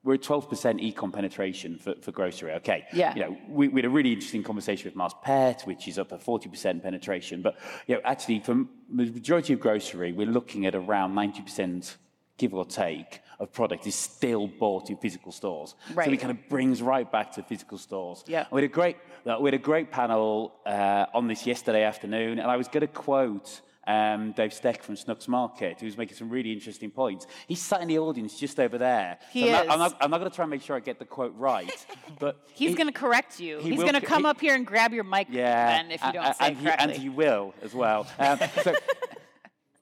[0.08, 2.54] we're at 12% e-com penetration for, for grocery.
[2.54, 2.86] Okay.
[2.94, 3.14] Yeah.
[3.14, 6.14] You know, we, we, had a really interesting conversation with Mars Pet, which is up
[6.14, 7.42] at 40% penetration.
[7.42, 11.98] But you know, actually, for the majority of grocery, we're looking at around 90%,
[12.38, 15.76] give or take, of product is still bought in physical stores.
[15.94, 16.06] Right.
[16.06, 18.24] So it kind of brings right back to physical stores.
[18.28, 18.46] Yeah.
[18.50, 22.50] We had a great, we had a great panel uh, on this yesterday afternoon, and
[22.50, 26.52] I was going to quote um, Dave Steck from Schnucks Market, who's making some really
[26.52, 27.26] interesting points.
[27.48, 29.18] He's sat in the audience just over there.
[29.32, 29.54] He so is.
[29.70, 31.86] I'm not, not, not going to try and make sure I get the quote right,
[32.20, 33.60] but he's he- going to correct you.
[33.60, 36.04] he He's going to come he- up here and grab your mic yeah, then if
[36.04, 36.94] you don't and, say and correctly.
[36.94, 38.06] and he will as well.
[38.20, 38.76] Um, so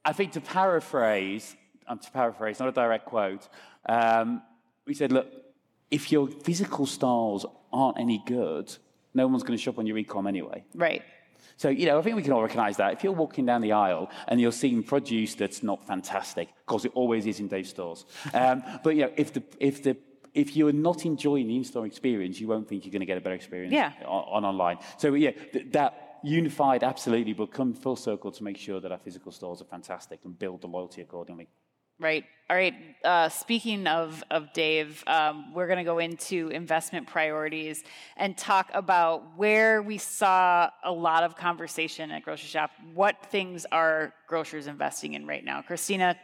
[0.03, 1.55] I think to paraphrase,
[1.87, 3.47] um, to paraphrase, not a direct quote,
[3.87, 4.43] um,
[4.85, 5.27] we said, look,
[5.89, 8.75] if your physical styles aren't any good,
[9.15, 10.63] no one's going to shop on your e-com anyway.
[10.75, 11.01] right.
[11.57, 12.93] So, you know, I think we can all recognize that.
[12.93, 16.85] If you're walking down the aisle and you're seeing produce that's not fantastic, of course
[16.85, 18.05] it always is in Dave's stores.
[18.33, 19.95] Um, but, you know, if, the, if, the,
[20.33, 23.21] if you're not enjoying the in-store experience, you won't think you're going to get a
[23.21, 23.93] better experience Yeah.
[24.05, 24.77] on, on online.
[24.97, 28.97] So, yeah, th- that unified, absolutely, but come full circle to make sure that our
[28.97, 31.47] physical stores are fantastic and build the loyalty accordingly.
[31.99, 32.25] Right.
[32.49, 32.73] All right.
[33.03, 37.83] Uh, speaking of, of Dave, um, we're going to go into investment priorities
[38.17, 42.69] and talk about where we saw a lot of conversation at Groceryshop.
[42.93, 45.63] What things are grocers investing in right now?
[45.67, 46.15] Krystina,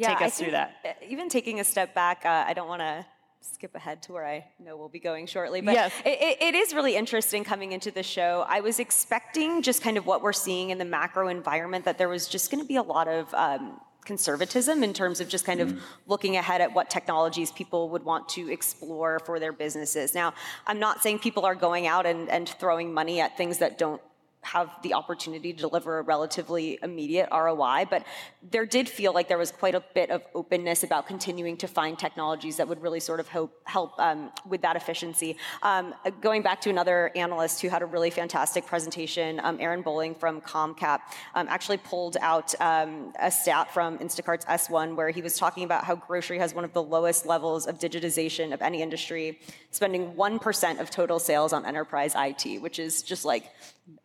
[0.00, 0.76] take I us through that.
[0.84, 3.04] uh, Even taking a step back, uh, I don't want to
[3.40, 5.92] skip ahead to where I know we'll be going shortly, but Yes.
[6.04, 8.44] it, it- it is really interesting coming into the show.
[8.48, 12.08] I was expecting just kind of what we're seeing in the macro environment that there
[12.08, 13.32] was just going to be a lot of.
[13.34, 15.80] Um, conservatism in terms of just kind of mm.
[16.06, 20.14] looking ahead at what technologies people would want to explore for their businesses.
[20.14, 20.34] Now,
[20.66, 24.00] I'm not saying people are going out and, and throwing money at things that don't
[24.42, 28.04] have the opportunity to deliver a relatively immediate ROI, but
[28.50, 31.98] there did feel like there was quite a bit of openness about continuing to find
[31.98, 35.36] technologies that would really sort of help, help um, with that efficiency.
[35.62, 40.16] Um, going back to another analyst who had a really fantastic presentation, um, Aaron Bohlig
[40.18, 41.00] from Comcap,
[41.34, 45.84] um, actually pulled out um, a stat from Instacart's S1 where he was talking about
[45.84, 50.80] how grocery has one of the lowest levels of digitization of any industry, spending 1%
[50.80, 53.50] of total sales on enterprise IT, which is just like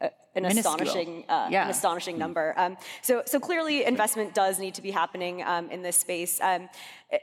[0.02, 0.10] an
[0.44, 0.74] Minuscule.
[0.74, 1.66] astonishing, uh, Yeah.
[1.66, 2.54] an astonishing number.
[2.58, 6.40] Um, so, so clearly, investment does need to be happening um, in this space.
[6.42, 6.70] Um,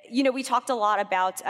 [0.09, 1.41] you know, we talked a lot about.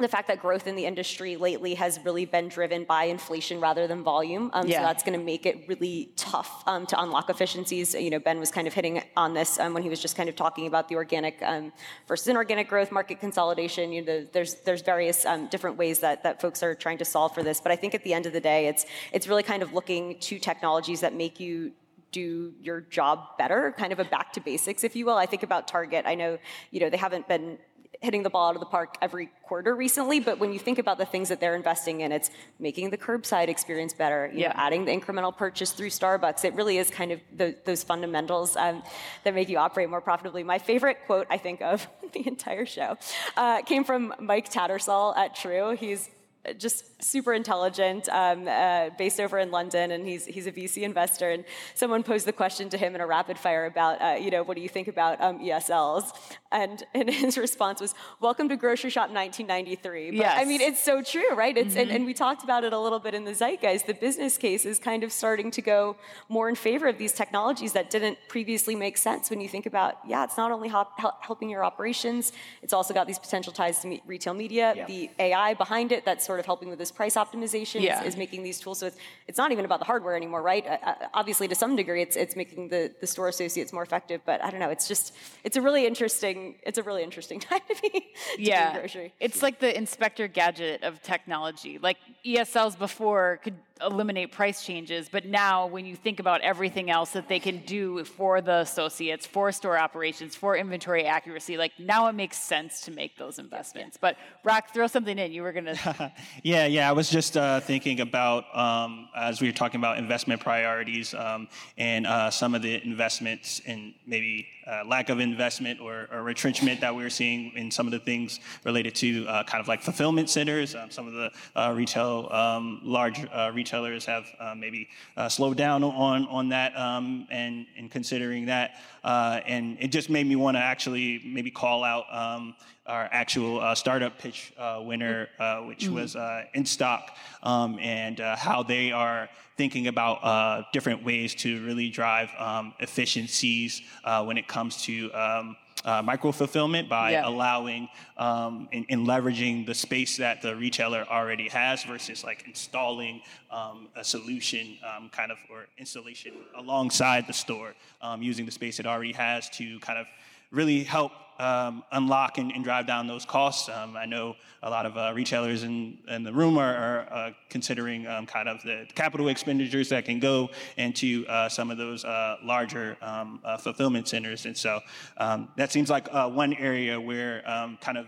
[0.00, 3.88] The fact that growth in the industry lately has really been driven by inflation rather
[3.88, 4.48] than volume.
[4.52, 4.78] Um, Yeah.
[4.78, 7.94] So that's going to make it really tough um, to unlock efficiencies.
[7.94, 10.28] You know, Ben was kind of hitting on this um, when he was just kind
[10.28, 11.72] of talking about the organic um,
[12.06, 13.90] versus inorganic growth, market consolidation.
[13.90, 17.34] You know, there's there's various um, different ways that that folks are trying to solve
[17.34, 17.60] for this.
[17.60, 20.20] But I think at the end of the day, it's it's really kind of looking
[20.20, 21.72] to technologies that make you
[22.12, 25.16] do your job better, kind of a back to basics, if you will.
[25.16, 26.04] I think about Target.
[26.06, 26.38] I know,
[26.70, 27.58] you know, they haven't been
[28.00, 30.98] hitting the ball out of the park every quarter recently, but when you think about
[30.98, 32.30] the things that they're investing in, it's
[32.60, 34.48] making the curbside experience better, you Yeah.
[34.48, 36.44] know, adding the incremental purchase through Starbucks.
[36.44, 38.82] It really is kind of the, those fundamentals um,
[39.24, 40.44] that make you operate more profitably.
[40.44, 42.96] My favorite quote, I think, of the entire show
[43.36, 45.74] uh, came from Mike Tattersall at True.
[45.74, 46.08] He's
[46.56, 51.30] just super intelligent, um, uh, based over in London, and he's he's a VC investor.
[51.30, 54.42] And someone posed the question to him in a rapid fire about, uh, you know,
[54.42, 56.12] what do you think about um, ESLs?
[56.50, 61.34] And and his response was, "Welcome to Groceryshop 1993." But, I mean, it's so true,
[61.34, 61.56] right?
[61.56, 63.86] It's and, and we talked about it a little bit in the zeitgeist.
[63.86, 65.96] The business case is kind of starting to go
[66.28, 69.28] more in favor of these technologies that didn't previously make sense.
[69.30, 72.94] When you think about, yeah, it's not only hop, help, helping your operations, it's also
[72.94, 74.86] got these potential ties to me, retail media, Yeah.
[74.86, 78.00] the AI behind it that sort sort of helping with this price optimization, Yeah.
[78.02, 78.78] is, is making these tools.
[78.78, 78.96] So it's,
[79.26, 80.64] it's not even about the hardware anymore, right?
[80.64, 84.20] Uh, uh, obviously, to some degree, it's it's making the, the store associates more effective.
[84.24, 84.70] But I don't know.
[84.70, 88.42] It's just it's a really interesting it's a really interesting time to be to be
[88.44, 89.12] in yeah, grocery.
[89.18, 91.78] it's like the inspector gadget of technology.
[91.78, 97.10] Like ESLs before could eliminate price changes, but now when you think about everything else
[97.12, 102.08] that they can do for the associates, for store operations, for inventory accuracy, like now
[102.08, 103.96] it makes sense to make those investments.
[104.00, 105.30] But Rock, throw something in.
[105.32, 105.76] You were gonna.
[106.42, 106.88] Yeah, yeah.
[106.88, 111.48] I was just uh, thinking about um, as we were talking about investment priorities um,
[111.76, 116.80] and uh, some of the investments and maybe uh, lack of investment or, or retrenchment
[116.80, 120.28] that we're seeing in some of the things related to uh, kind of like fulfillment
[120.28, 120.74] centers.
[120.74, 124.88] Um, some of the uh, retail um, large uh, retailers have maybe
[125.28, 128.76] slowed down on on that um, and and considering that.
[129.04, 132.54] And it just made me want to actually maybe call out um,
[132.88, 137.10] our actual uh, startup pitch uh, winner, uh, which was uh, Instock,
[137.42, 142.72] um, and uh, how they are thinking about uh, different ways to really drive um,
[142.80, 147.28] efficiencies uh, when it comes to um, uh, micro fulfillment by Yeah.
[147.28, 153.20] allowing um, and, and leveraging the space that the retailer already has versus like installing
[153.50, 158.80] um, a solution um, kind of or installation alongside the store um, using the space
[158.80, 160.06] it already has to kind of
[160.50, 163.68] really help um, unlock and, and drive down those costs.
[163.68, 167.30] Um, I know a lot of uh, retailers in, in the room are, are uh,
[167.48, 172.04] considering um, kind of the capital expenditures that can go into uh, some of those
[172.04, 174.46] uh, larger um, uh, fulfillment centers.
[174.46, 174.80] And so
[175.16, 178.06] um, that seems like uh, one area where um, kind of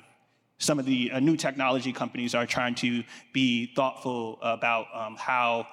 [0.58, 3.02] some of the new technology companies are trying to
[3.32, 5.66] be thoughtful about how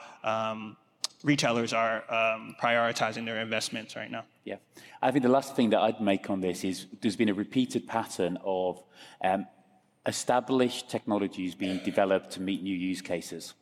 [1.24, 4.26] retailers are um, prioritizing their investments right now.
[4.46, 4.58] Yeah.
[5.02, 7.88] I think the last thing that I'd make on this is there's been a repeated
[7.88, 8.84] pattern of
[9.24, 9.48] um,
[10.08, 13.54] established technologies being developed to meet new use cases.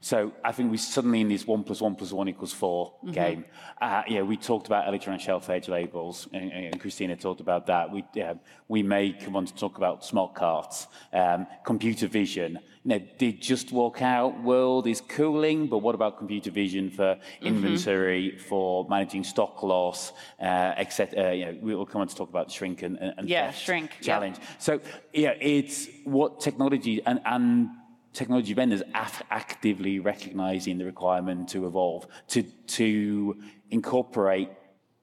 [0.00, 3.44] So I think we're suddenly in this one plus one plus one equals 4 game.
[3.80, 7.90] Uh, yeah, we talked about electronic shelf edge labels, and, and Krystina talked about that.
[7.90, 8.34] We, uh,
[8.68, 12.60] we may come on to talk about smart carts, um, computer vision.
[12.84, 17.16] You know, did just walk out world is cooling, but what about computer vision for
[17.40, 20.44] inventory, for managing stock loss, uh,
[20.76, 21.28] etc.
[21.28, 24.06] Uh, you know, we'll come on to talk about shrink and, and Yeah, shrink, yeah.
[24.06, 24.36] challenge.
[24.58, 24.80] So
[25.12, 27.68] yeah, it's what technology and, and
[28.12, 33.36] technology vendors af- actively recognizing the requirement to evolve, to to
[33.70, 34.50] incorporate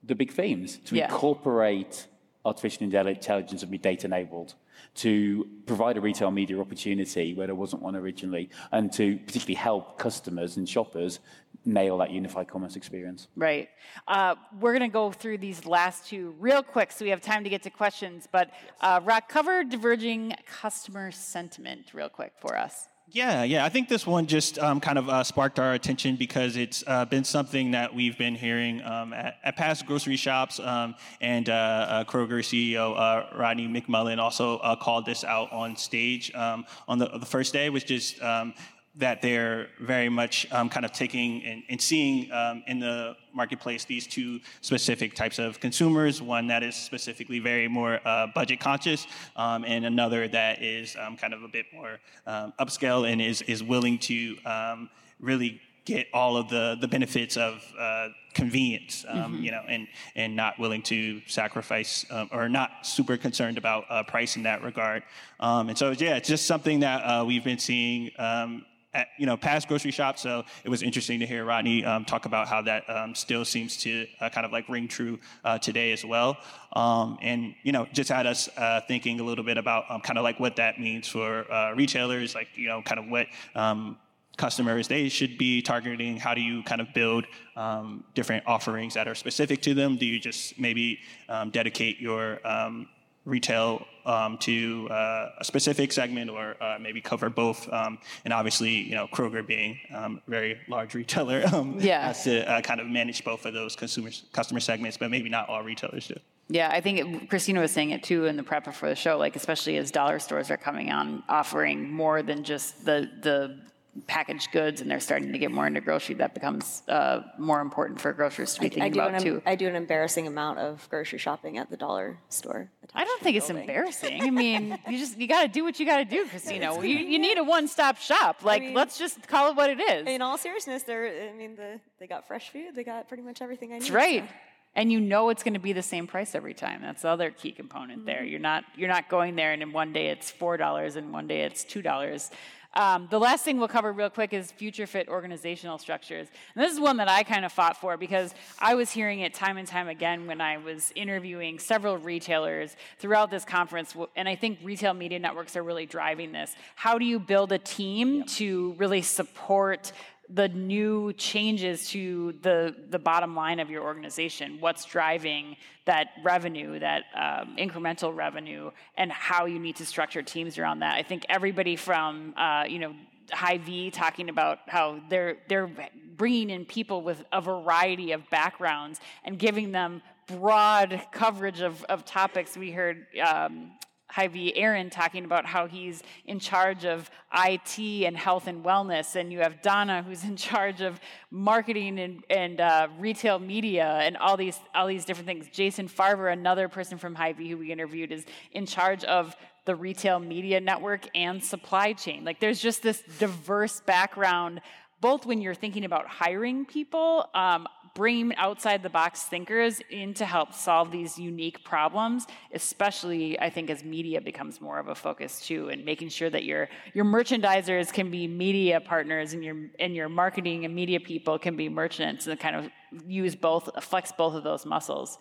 [0.03, 1.05] the big themes, to Yeah.
[1.05, 2.07] incorporate
[2.45, 4.55] artificial intelligence and be data enabled,
[4.95, 9.97] to provide a retail media opportunity where there wasn't one originally, and to particularly help
[9.97, 11.19] customers and shoppers
[11.65, 13.27] nail that unified commerce experience.
[13.35, 13.69] Right.
[14.07, 17.43] Uh, we're going to go through these last two real quick so we have time
[17.43, 18.27] to get to questions.
[18.31, 22.87] But, uh, Rock, cover diverging customer sentiment real quick for us.
[23.11, 23.65] Yeah, yeah.
[23.65, 27.05] I think this one just um, kind of uh, sparked our attention because it's uh,
[27.05, 30.59] been something that we've been hearing um, at, at past grocery shops.
[30.59, 35.75] Um, and uh, uh, Kroger CEO uh, Rodney McMullen also uh, called this out on
[35.75, 38.53] stage um, on the, the first day, which just um,
[38.95, 43.85] that they're very much um, kind of taking and, and seeing um, in the marketplace
[43.85, 49.05] these two specific types of consumers one that is specifically very more uh, budget conscious
[49.35, 53.41] um, and another that is um, kind of a bit more um, upscale and is,
[53.43, 59.41] is willing to um, really get all of the, the benefits of uh, convenience, um,
[59.41, 64.03] you know, and, and not willing to sacrifice um, or not super concerned about uh,
[64.03, 65.01] price in that regard.
[65.39, 69.25] Um, and so, yeah, it's just something that uh, we've been seeing um, at you
[69.25, 70.21] know past grocery shops.
[70.21, 73.77] So it was interesting to hear Rodney um, talk about how that um, still seems
[73.77, 76.37] to uh, kind of like ring true uh, today as well.
[76.73, 80.17] Um, and you know just had us uh, thinking a little bit about um, kind
[80.17, 83.27] of like what that means for uh, retailers, like you know kind of what.
[83.55, 83.97] Um,
[84.37, 87.25] customers they should be targeting how do you kind of build
[87.57, 92.39] um, different offerings that are specific to them do you just maybe um, dedicate your
[92.47, 92.87] um,
[93.29, 97.71] retail um, to uh, a specific segment or uh, maybe cover both.
[97.71, 102.07] Um, and obviously, you know, Kroger being um, a very large retailer um, Yeah.
[102.07, 105.47] has to uh, kind of manage both of those consumers, customer segments, but maybe not
[105.47, 106.15] all retailers do.
[106.51, 109.19] Yeah, I think it, Krystina was saying it too in the prep for the show,
[109.19, 113.59] like especially as dollar stores are coming on, offering more than just the the
[114.07, 116.15] packaged goods, and they're starting to get more into grocery.
[116.15, 119.41] That becomes uh, more important for grocers to be I thinking do, about an, too.
[119.45, 122.69] I do an embarrassing amount of grocery shopping at the dollar store.
[122.93, 124.21] I don't think it's embarrassing.
[124.21, 126.75] I mean, you just you got to do what you got to do, Krystina.
[126.81, 128.43] You, you need a one-stop shop.
[128.43, 130.07] Like, mean- let's just call it what it is.
[130.07, 131.29] In all seriousness, they're.
[131.29, 132.75] I mean, the, they got fresh food.
[132.75, 133.81] They got pretty much everything I need.
[133.83, 134.23] That's right.
[134.27, 134.35] so.
[134.75, 136.81] And you know it's going to be the same price every time.
[136.81, 138.23] That's the other key component there.
[138.23, 141.27] You're not you're not going there and in one day it's four dollars and one
[141.27, 142.29] day it's two dollars.
[142.75, 146.27] Um, the last thing we'll cover real quick is future fit organizational structures.
[146.55, 149.33] And this is one that I kind of fought for because I was hearing it
[149.33, 153.95] time and time again when I was interviewing several retailers throughout this conference.
[154.15, 156.55] And I think retail media networks are really driving this.
[156.75, 159.91] How do you build a team to really support
[160.29, 165.55] the new changes to the, the bottom line of your organization, what's driving
[165.85, 170.95] that revenue, that um, incremental revenue, and how you need to structure teams around that.
[170.95, 172.93] I think everybody from, uh, you know,
[173.31, 175.69] Hy-Vee talking about how they're, they're
[176.15, 182.05] bringing in people with a variety of backgrounds and giving them broad coverage of, of
[182.05, 182.55] topics.
[182.55, 183.71] We heard um,
[184.09, 189.31] Hy-Vee Aaron talking about how he's in charge of IT and health and wellness, and
[189.31, 190.99] you have Donna who's in charge of
[191.31, 195.47] marketing and, and uh, retail media and all these all these different things.
[195.51, 199.35] Jason Farver, another person from Hy-Vee who we interviewed, is in charge of
[199.65, 202.25] the retail media network and supply chain.
[202.25, 204.61] Like there's just this diverse background
[205.01, 210.25] both when you're thinking about hiring people, um, bringing outside the box thinkers in to
[210.25, 215.45] help solve these unique problems, especially I think as media becomes more of a focus
[215.45, 219.95] too, and making sure that your your merchandisers can be media partners and your and
[219.95, 222.69] your marketing and media people can be merchants and kind of
[223.07, 225.19] use both flex both of those muscles.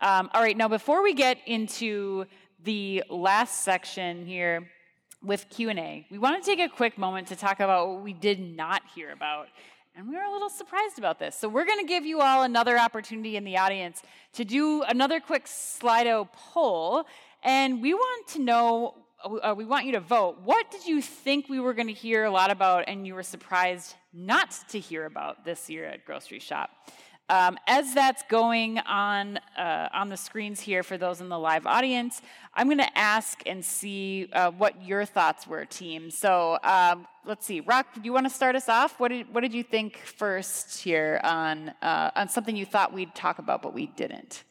[0.00, 2.26] Um, all right, now before we get into
[2.62, 4.68] the last section here
[5.22, 8.40] with Q&A, we want to take a quick moment to talk about what we did
[8.40, 9.46] not hear about
[9.96, 11.36] and we were a little surprised about this.
[11.36, 15.20] So we're going to give you all another opportunity in the audience to do another
[15.20, 17.04] quick Slido poll.
[17.44, 20.40] And we want to know, uh, we want you to vote.
[20.42, 23.22] What did you think we were going to hear a lot about and you were
[23.22, 26.68] surprised not to hear about this year at Groceryshop?
[27.30, 31.66] Um, as that's going on uh, on the screens here for those in the live
[31.66, 32.20] audience,
[32.52, 36.10] I'm going to ask and see uh, what your thoughts were, team.
[36.10, 39.00] So um, let's see, Rock, do you want to start us off?
[39.00, 43.14] What did what did you think first here on uh, on something you thought we'd
[43.14, 44.44] talk about but we didn't?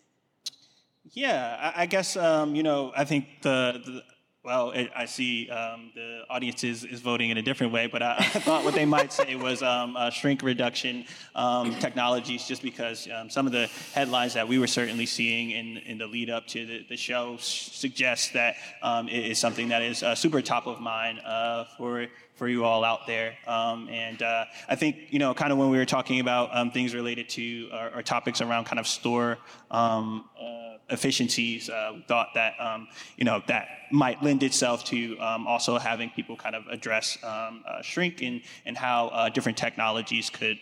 [1.12, 4.04] Yeah, I, I guess um, you know I think the, the
[4.44, 8.16] well, I see um, the audience is, is voting in a different way, but I,
[8.20, 13.08] I thought what they might say was um, uh, shrink reduction um, technologies, just because
[13.10, 16.46] um, some of the headlines that we were certainly seeing in, in the lead up
[16.48, 20.68] to the, the show suggest that um, it is something that is uh, super top
[20.68, 23.36] of mind uh, for for you all out there.
[23.48, 26.72] Um, and uh, I think, you know, kind of when we were talking about um,
[26.72, 29.38] things related to or, topics around kind of store
[29.72, 35.48] um, uh, efficiencies, uh, thought that, um, you know, that might lend itself to um,
[35.48, 40.30] also having people kind of address um, uh, shrink and, and how uh, different technologies
[40.30, 40.58] could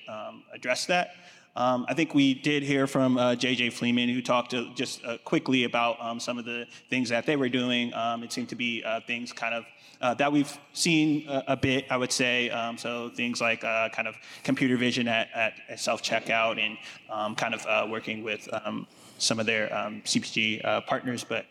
[0.53, 1.15] address that.
[1.55, 5.17] Um, I think we did hear from uh, JJ Fleeman, who talked to, just uh,
[5.25, 7.93] quickly about um, some of the things that they were doing.
[7.93, 9.65] Um, it seemed to be uh, things kind of
[10.01, 12.49] uh, that we've seen a, a, bit, I would say.
[12.49, 16.77] Um, so things like uh, kind of computer vision at, at self checkout and
[17.09, 18.87] um, kind of uh, working with um,
[19.17, 21.23] some of their CPG partners.
[21.23, 21.45] But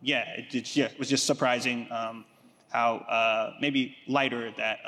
[0.00, 1.86] yeah, it, yeah, it, was just surprising
[2.70, 4.78] how maybe lighter that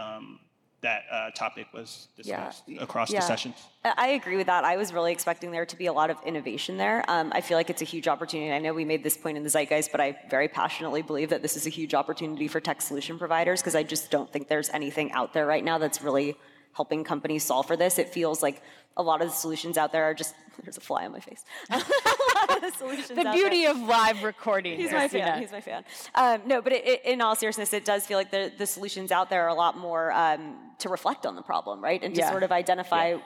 [0.86, 2.80] that uh, topic was discussed yeah.
[2.80, 3.18] across yeah.
[3.18, 3.56] the sessions.
[3.84, 4.62] I agree with that.
[4.62, 7.04] I was really expecting there to be a lot of innovation there.
[7.08, 8.52] Um, I feel like it's a huge opportunity.
[8.52, 11.42] I know we made this point in the zeitgeist, but I very passionately believe that
[11.42, 14.70] this is a huge opportunity for tech solution providers because I just don't think there's
[14.70, 16.36] anything out there right now that's really
[16.72, 17.98] helping companies solve for this.
[17.98, 18.62] It feels like
[18.96, 21.44] a lot of the solutions out there are just there's a fly on my face.
[23.08, 23.70] the, the beauty there.
[23.72, 24.78] of live recording.
[24.78, 25.40] He's my fan.
[25.40, 25.84] He's my fan.
[26.14, 29.12] Um, no, but it, it, in all seriousness, it does feel like the, the solutions
[29.12, 32.20] out there are a lot more um, to reflect on the problem, right, and to
[32.20, 32.30] yeah.
[32.30, 33.10] sort of identify.
[33.10, 33.20] Yeah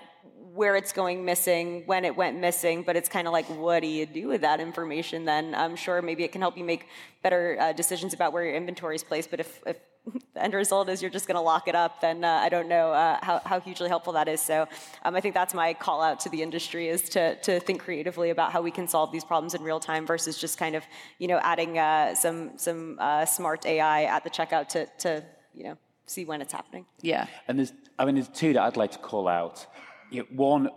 [0.53, 3.87] where it's going missing, when it went missing, but it's kind of like, what do
[3.87, 5.55] you do with that information then?
[5.55, 6.87] I'm sure maybe it can help you make
[7.23, 9.77] better uh, decisions about where your inventory is placed, but if, if
[10.35, 12.69] the end result is you're just going to lock it up, then uh, I don't
[12.69, 14.41] know uh, how, how hugely helpful that is.
[14.41, 14.67] So
[15.05, 18.31] um, I think that's my call out to the industry is to, to think creatively
[18.31, 20.85] about how we can solve these problems in real time versus just kind of,
[21.19, 25.25] you know, adding uh, some, some uh, smart AI at the checkout to, to,
[25.55, 25.77] you know,
[26.07, 26.87] see when it's happening.
[27.01, 27.27] Yeah.
[27.47, 29.67] And there's, I mean, there's two that I'd like to call out.
[30.11, 30.71] You know, one,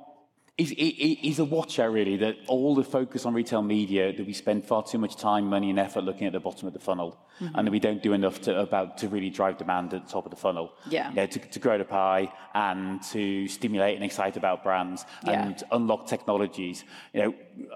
[0.58, 4.34] is, is a watch out really that all the focus on retail media that we
[4.34, 7.18] spend far too much time, money, and effort looking at the bottom of the funnel,
[7.40, 7.56] mm-hmm.
[7.56, 10.32] and we don't do enough to about to really drive demand at the top of
[10.32, 10.74] the funnel.
[10.90, 15.06] Yeah, you know, to, to grow the pie and to stimulate and excite about brands
[15.26, 15.46] yeah.
[15.46, 16.84] and unlock technologies.
[17.14, 17.34] You know,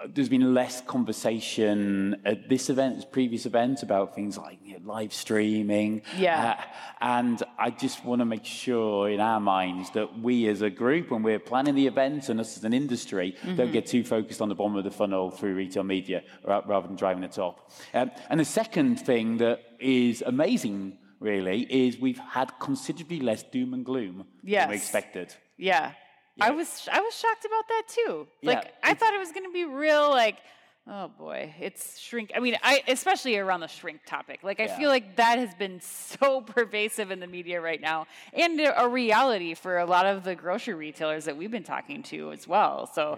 [0.07, 5.13] there's been less conversation at this event previous events about things like you know, live
[5.13, 6.01] streaming.
[6.17, 6.63] Yeah, uh,
[7.01, 11.11] and I just want to make sure in our minds that we as a group,
[11.11, 13.55] when we're planning the event and us as an industry mm-hmm.
[13.55, 16.95] don't get too focused on the bottom of the funnel through retail media rather than
[16.95, 17.71] driving the top.
[17.93, 19.46] Um, and the second thing that
[19.79, 25.33] is amazing really, is we've had considerably less doom and gloom than we expected.
[25.57, 25.91] Yeah.
[26.39, 28.27] I was I was shocked about that too.
[28.43, 30.37] Like Yeah, I thought it was going to be real like
[30.89, 32.31] oh boy, it's shrink.
[32.35, 34.39] I mean, I especially around the shrink topic.
[34.43, 34.77] Like I Yeah.
[34.77, 39.55] feel like that has been so pervasive in the media right now and a reality
[39.55, 42.85] for a lot of the grocery retailers that we've been talking to as well.
[42.93, 43.17] So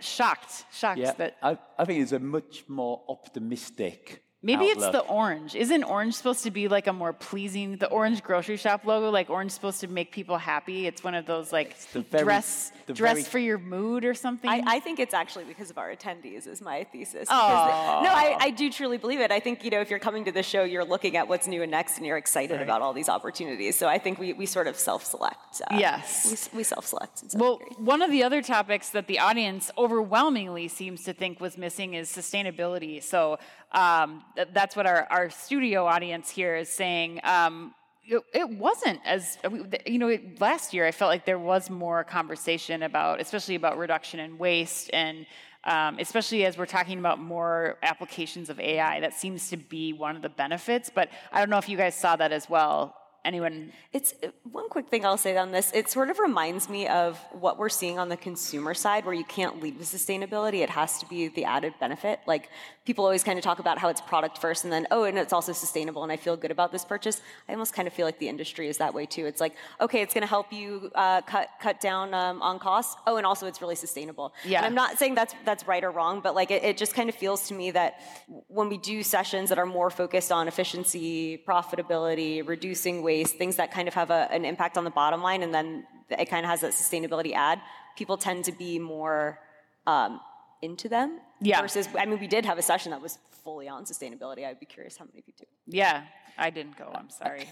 [0.00, 4.21] shocked, shocked Yeah, that I, I think it's a much more optimistic.
[4.44, 5.54] Maybe it's the orange.
[5.54, 7.76] Isn't orange supposed to be like a more pleasing?
[7.76, 10.86] The orange grocery shop logo, like orange, supposed to make people happy.
[10.88, 14.50] It's one of those like very- dress dress very- for your mood or something.
[14.50, 17.28] I, I think it's actually because of our attendees, is my thesis.
[17.30, 18.00] Aw.
[18.02, 19.30] Because the- no, I, I do truly believe it.
[19.30, 21.62] I think you know if you're coming to the show, you're looking at what's new
[21.62, 23.76] and next, and you're excited about all these opportunities.
[23.76, 25.62] So I think we, we sort of self-select.
[25.70, 26.48] Uh, Yes.
[26.52, 27.22] we, we self-select.
[27.34, 27.76] well, degree.
[27.78, 32.08] one of the other topics that the audience overwhelmingly seems to think was missing is
[32.10, 33.02] sustainability.
[33.02, 33.38] So
[33.72, 37.20] um, th- that's what our, our studio audience here is saying.
[37.24, 39.38] Um, it, it wasn't as
[39.86, 43.78] you know it, last year i felt like there was more conversation about especially about
[43.78, 45.24] reduction in waste and
[45.64, 50.16] um, especially as we're talking about more applications of ai that seems to be one
[50.16, 53.72] of the benefits but i don't know if you guys saw that as well anyone
[53.92, 55.70] It's uh, one quick thing I'll say on this.
[55.74, 59.24] It sort of reminds me of what we're seeing on the consumer side, where you
[59.24, 60.60] can't lead with sustainability.
[60.60, 62.20] It has to be the added benefit.
[62.26, 62.48] Like
[62.84, 65.32] people always kind of talk about how it's product first, and then oh, and it's
[65.32, 67.20] also sustainable, and I feel good about this purchase.
[67.48, 69.26] I almost kind of feel like the industry is that way too.
[69.26, 72.96] It's like okay, it's going to help you uh, cut cut down um, on costs.
[73.06, 74.32] Oh, and also it's really sustainable.
[74.44, 74.58] Yeah.
[74.58, 77.08] And I'm not saying that's that's right or wrong, but like it, it just kind
[77.08, 78.00] of feels to me that
[78.48, 83.72] when we do sessions that are more focused on efficiency, profitability, reducing waste, things that
[83.72, 86.50] kind of have a, an impact on the bottom line, and then it kind of
[86.50, 87.60] has that sustainability add,
[87.96, 89.38] people tend to be more
[89.86, 90.20] um,
[90.62, 91.20] into them.
[91.40, 91.60] Yeah.
[91.60, 94.46] Versus, I mean, we did have a session that was fully on sustainability.
[94.46, 95.44] I'd be curious how many of you do.
[95.66, 96.04] yeah
[96.38, 97.44] i didn't go i'm sorry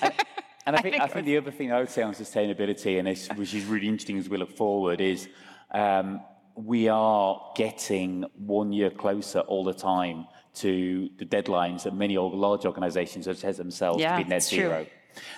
[0.68, 3.08] And I think, I think think, the other thing I would say on sustainability, and
[3.08, 5.26] this, which is really interesting as we look forward, is
[5.72, 6.20] um,
[6.54, 10.26] we are getting one year closer all the time
[10.56, 14.50] to the deadlines that many large organizations have set themselves Yeah, to be net it's
[14.50, 14.86] true.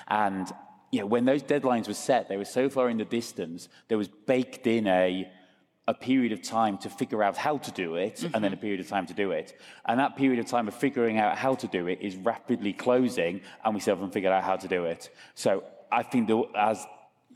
[0.08, 0.50] And
[0.90, 3.98] you know, when those deadlines were set, they were so far in the distance, there
[3.98, 5.30] was baked in a
[5.88, 8.60] a period of time to figure out how to do it and then a mm-hmm.
[8.60, 9.60] period of time to do it.
[9.86, 13.40] And that period of time of figuring out how to do it is rapidly closing
[13.64, 15.10] and we still haven't figured out how to do it.
[15.34, 16.86] So I think that as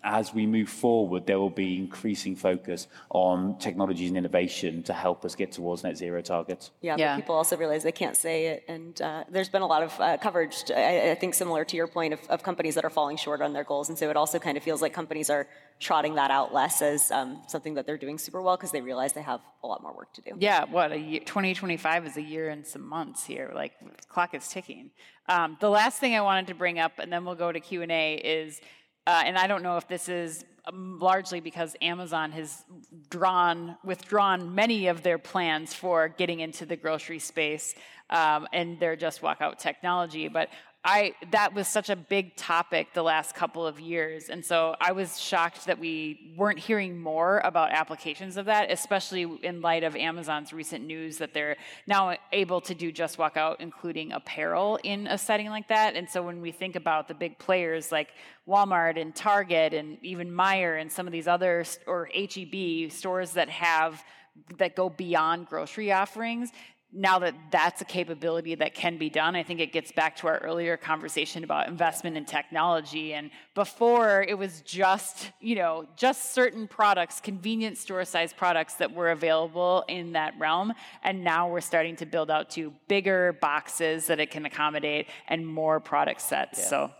[0.05, 5.25] as we move forward, there will be increasing focus on technologies and innovation to help
[5.25, 6.71] us get towards net zero targets.
[6.83, 7.17] Yeah, Yeah.
[7.17, 10.19] people also realize they can't say it, and uh, there's been a lot of uh,
[10.19, 10.71] coverage.
[10.71, 13.55] I, I think similar to your point of, of companies that are falling short on
[13.55, 15.49] their goals, and so it also kind of feels like companies are
[15.81, 19.13] trotting that out less as um, something that they're doing super well because they realize
[19.15, 20.33] they have a lot more work to do.
[20.39, 23.51] Yeah, what a year, 2025 is a year and some months here.
[23.55, 24.91] Like the clock is ticking.
[25.29, 27.81] Um, the last thing I wanted to bring up, and then we'll go to Q
[27.83, 28.61] and A, is,
[29.07, 32.65] uh, and I don't know if this is um, largely because Amazon has
[33.11, 37.75] drawn withdrawn many of their plans for getting into the grocery space
[38.11, 40.49] um, and their just walk out technology, but.
[40.85, 44.93] I that was such a big topic the last couple of years, and so I
[44.93, 49.97] was shocked that we weren't hearing more about applications of that, especially in light of
[49.97, 51.57] Amazon's recent news that they're
[51.87, 55.97] now able to do just walk out, including apparel in a setting like that.
[55.97, 58.11] And so when we think about the big players like
[58.47, 63.49] Walmart and Target and even Meijer and some of these other or HEB stores that
[63.49, 64.05] have
[64.59, 66.51] that go beyond grocery offerings,
[66.95, 70.29] now that that's a capability that can be done, I think it gets back to
[70.29, 73.15] our earlier conversation about investment in technology.
[73.15, 78.95] And before it was just, you know, just certain products, convenience store sized products that
[78.95, 80.73] were available in that realm.
[81.03, 85.45] And now we're starting to build out to bigger boxes that it can accommodate and
[85.47, 86.69] more product sets.
[86.69, 86.93] So,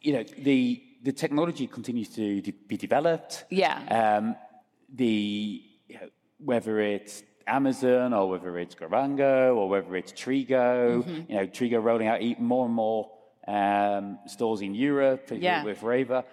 [0.00, 3.44] You know, the, the technology continues to be developed.
[3.50, 3.76] yeah.
[4.18, 4.36] Um,
[4.92, 11.30] the you know, whether it's Amazon or whether it's Grabango or whether it's Trigo, Mm-hmm.
[11.30, 13.10] you know, Trigo rolling out even more and more
[13.46, 15.62] um, stores in Europe Yeah.
[15.64, 16.24] with REWE.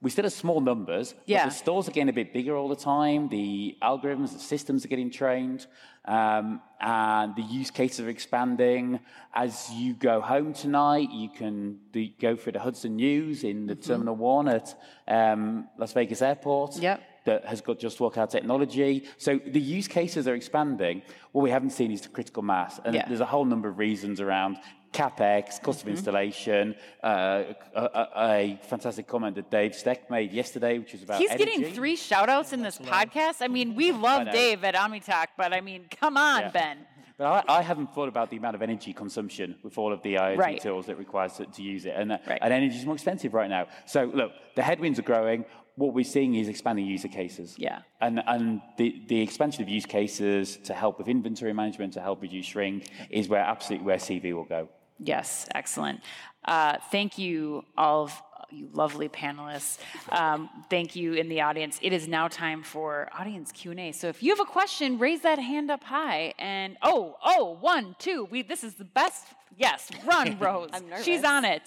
[0.00, 1.44] We still have small numbers, Yeah.
[1.44, 3.28] but the stores are getting a bit bigger all the time.
[3.28, 5.66] The algorithms, the systems are getting trained,
[6.04, 9.00] um, and the use cases are expanding.
[9.32, 13.74] As you go home tonight, you can do, go through the Hudson News in the
[13.74, 14.74] Terminal One at
[15.08, 16.82] um, Las Vegas Airport Mm-hmm.
[16.82, 17.02] Yep.
[17.24, 19.04] That has got just walk out technology.
[19.18, 21.02] So the use cases are expanding.
[21.32, 22.80] What we haven't seen is the critical mass.
[22.84, 23.08] And Yeah.
[23.08, 24.58] there's a whole number of reasons around
[24.92, 27.42] capex, cost of installation, uh,
[27.74, 31.44] a, a, a fantastic comment that Dave Steck made yesterday, which is about He's energy.
[31.44, 33.36] getting three shout outs in this podcast.
[33.40, 34.30] I mean, we love.
[34.30, 36.50] Dave at OmniTalk, but I mean, come on, Yeah.
[36.50, 36.78] Ben.
[37.16, 40.14] But I, I haven't thought about the amount of energy consumption with all of the
[40.16, 40.60] IoT Right.
[40.60, 41.94] tools that requires to, to use it.
[41.96, 42.40] And, uh, Right.
[42.42, 43.66] and energy is more expensive right now.
[43.86, 45.44] So look, the headwinds are growing.
[45.76, 47.56] What we're seeing is expanding user cases.
[47.58, 47.80] Yeah.
[48.00, 52.22] And, and the, the expansion of use cases to help with inventory management, to help
[52.22, 54.68] reduce shrink, is where absolutely where CV will go.
[55.00, 56.00] Yes, excellent.
[56.44, 59.78] Uh, thank you, all of you lovely panelists.
[60.10, 61.78] Um, thank you in the audience.
[61.82, 63.92] It is now time for audience Q and A.
[63.92, 66.34] So if you have a question, raise that hand up high.
[66.38, 68.28] And oh, oh, one, two.
[68.30, 69.26] We this is the best.
[69.56, 70.70] Yes, run, Rose.
[70.72, 71.04] I'm nervous.
[71.04, 71.62] She's on it.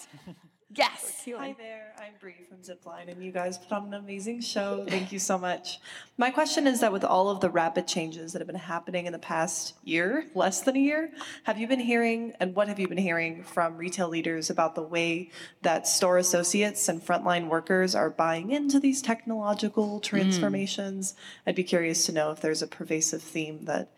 [0.74, 1.22] Yes.
[1.26, 4.84] Hi there, I'm Bree from Zipline, and you guys put on an amazing show.
[4.86, 5.78] Thank you so much.
[6.18, 9.12] My question is that with all of the rapid changes that have been happening in
[9.14, 11.10] the past year, less than a year,
[11.44, 14.82] have you been hearing, and what have you been hearing from retail leaders about the
[14.82, 15.30] way
[15.62, 21.14] that store associates and frontline workers are buying into these technological transformations?
[21.46, 23.88] I'd be curious to know if there's a pervasive theme that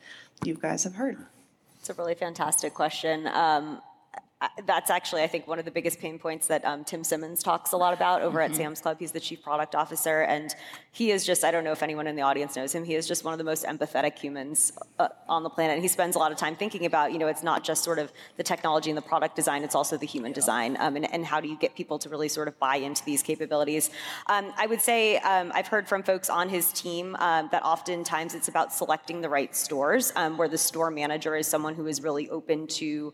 [0.45, 1.19] you guys have heard.
[1.81, 3.27] It's a really fantastic question.
[3.27, 3.90] Um, I-
[4.65, 7.73] that's actually, I think, one of the biggest pain points that um, Tim Simmons talks
[7.73, 8.97] a lot about over at Sam's Club.
[8.99, 10.55] He's the chief product officer, and
[10.93, 13.07] he is just, I don't know if anyone in the audience knows him, he is
[13.07, 15.75] just one of the most empathetic humans uh, on the planet.
[15.75, 17.99] And he spends a lot of time thinking about, you know, it's not just sort
[17.99, 20.77] of the technology and the product design, it's also the human design.
[20.81, 23.23] Um, and, and how do you get people to really sort of buy into these
[23.23, 23.91] capabilities?
[24.27, 28.35] Um, I would say um, I've heard from folks on his team um, that oftentimes
[28.35, 32.03] it's about selecting the right stores, um, where the store manager is someone who is
[32.03, 33.13] really open to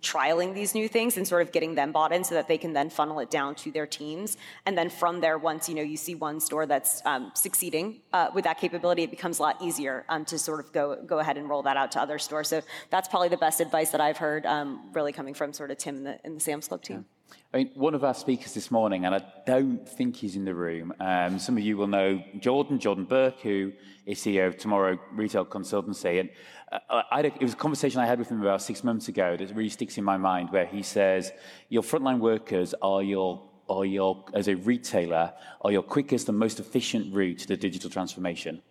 [0.00, 2.72] trialing these new things and sort of getting them bought in so that they can
[2.72, 4.36] then funnel it down to their teams.
[4.66, 8.28] And then from there once you know you see one store that's um, succeeding uh,
[8.34, 11.36] with that capability it becomes a lot easier um, to sort of go go ahead
[11.36, 12.48] and roll that out to other stores.
[12.48, 15.78] So that's probably the best advice that i've heard um, really coming from sort of
[15.78, 17.04] tim in the, in the sam's club team
[17.52, 20.54] I mean, one of our speakers this morning, and I don't think he's in the
[20.54, 20.92] room.
[21.00, 23.72] Um, some of you will know Jordan, Jordan Berke, who
[24.04, 26.20] is CEO of Tomorrow Retail Consultancy.
[26.20, 26.30] And
[26.70, 29.54] uh, I it was a conversation I had with him about six months ago that
[29.54, 31.32] really sticks in my mind, where he says,
[31.68, 36.60] "Your frontline workers are your are your as a retailer are your quickest and most
[36.60, 38.62] efficient route to the digital transformation."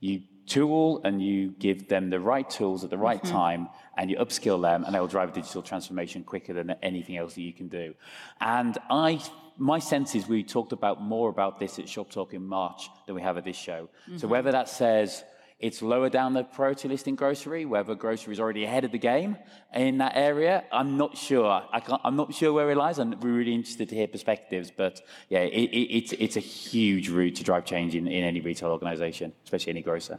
[0.00, 4.16] you tool and you give them the right tools at the right time and you
[4.16, 7.52] upskill them and they will drive a digital transformation quicker than anything else that you
[7.52, 7.94] can do.
[8.40, 9.20] And I,
[9.56, 13.22] my sense is we talked about more about this at Shoptalk in March than we
[13.22, 13.88] have at this show.
[14.06, 14.28] So mm-hmm.
[14.28, 15.24] whether that says
[15.58, 18.98] it's lower down the priority list in grocery, whether grocery is already ahead of the
[18.98, 19.38] game
[19.74, 21.62] in that area, I'm not sure.
[21.72, 22.98] I can't, I'm not sure where it lies.
[22.98, 24.70] and we're really interested to hear perspectives.
[24.70, 28.42] But yeah, it, it, it's, it's a huge route to drive change in, in any
[28.42, 30.18] retail organization, especially any grocer.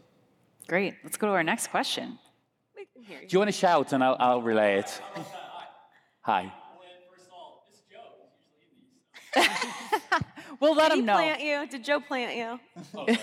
[0.68, 0.96] Great.
[1.04, 2.18] Let's go to our next question.
[3.08, 5.02] Do you want to shout and I'll, I'll relay it?
[6.22, 6.52] Hi.
[10.60, 11.14] We'll let did he know.
[11.14, 13.16] plant you did joe plant you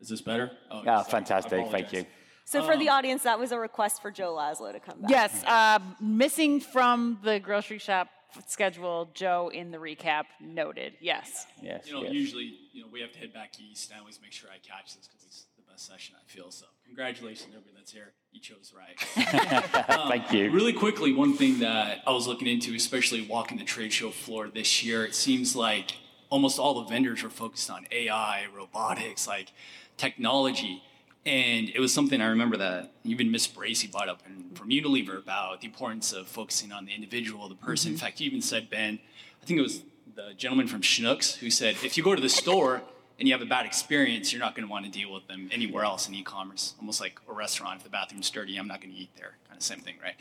[0.00, 0.50] Is this better?
[0.70, 1.66] Oh, Yeah, fantastic.
[1.70, 2.06] Thank you.
[2.46, 5.44] so for the audience that was a request for joe laszlo to come back Yes,
[5.44, 8.08] uh, missing from the grocery shop
[8.46, 9.10] schedule.
[9.14, 10.94] Joe in the recap noted.
[11.00, 11.46] Yes.
[11.62, 11.86] Yes.
[11.86, 12.12] You know, yes.
[12.12, 13.90] usually, you know, we have to head back east.
[13.90, 16.50] And I always make sure I catch this because it's the best session I feel.
[16.50, 18.12] So, congratulations, everybody that's here.
[18.32, 18.96] You chose right.
[19.90, 20.50] Um, Thank you.
[20.50, 24.48] Really quickly, one thing that I was looking into, especially walking the trade show floor
[24.48, 25.92] this year, it seems like
[26.30, 29.52] almost all the vendors were focused on AI, robotics, like
[29.96, 30.82] technology.
[31.24, 35.18] And it was something I remember that even Miss Bracy brought up in, from Unilever
[35.18, 37.90] about the importance of focusing on the individual, the person.
[37.90, 37.94] Mm-hmm.
[37.94, 38.98] In fact, you even said, Ben,
[39.42, 39.82] I think it was
[40.16, 42.82] the gentleman from Schnucks who said, if you go to the store
[43.20, 45.50] and you have a bad experience, you're not going to want to deal with them
[45.52, 46.74] anywhere else in e-commerce.
[46.80, 49.34] Almost like a restaurant, if the bathroom's dirty, I'm not going to eat there.
[49.46, 50.14] Kind of same thing, right?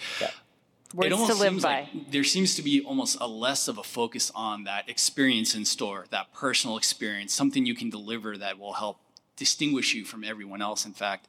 [0.94, 1.88] Words it almost to live seems by.
[1.94, 5.64] like there seems to be almost a less of a focus on that experience in
[5.64, 9.00] store, that personal experience, something you can deliver that will help
[9.38, 10.86] distinguish you from everyone else.
[10.86, 11.28] In fact,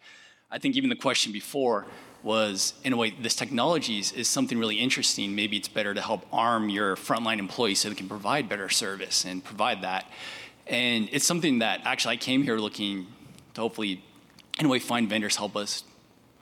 [0.50, 1.86] I think even the question before
[2.22, 5.34] was, in a way, this technology is, is something really interesting.
[5.34, 9.24] Maybe it's better to help arm your frontline employees so they can provide better service
[9.24, 10.10] and provide that.
[10.70, 13.08] And it's something that actually I came here looking
[13.54, 14.02] to hopefully,
[14.58, 15.82] in a way, find vendors help us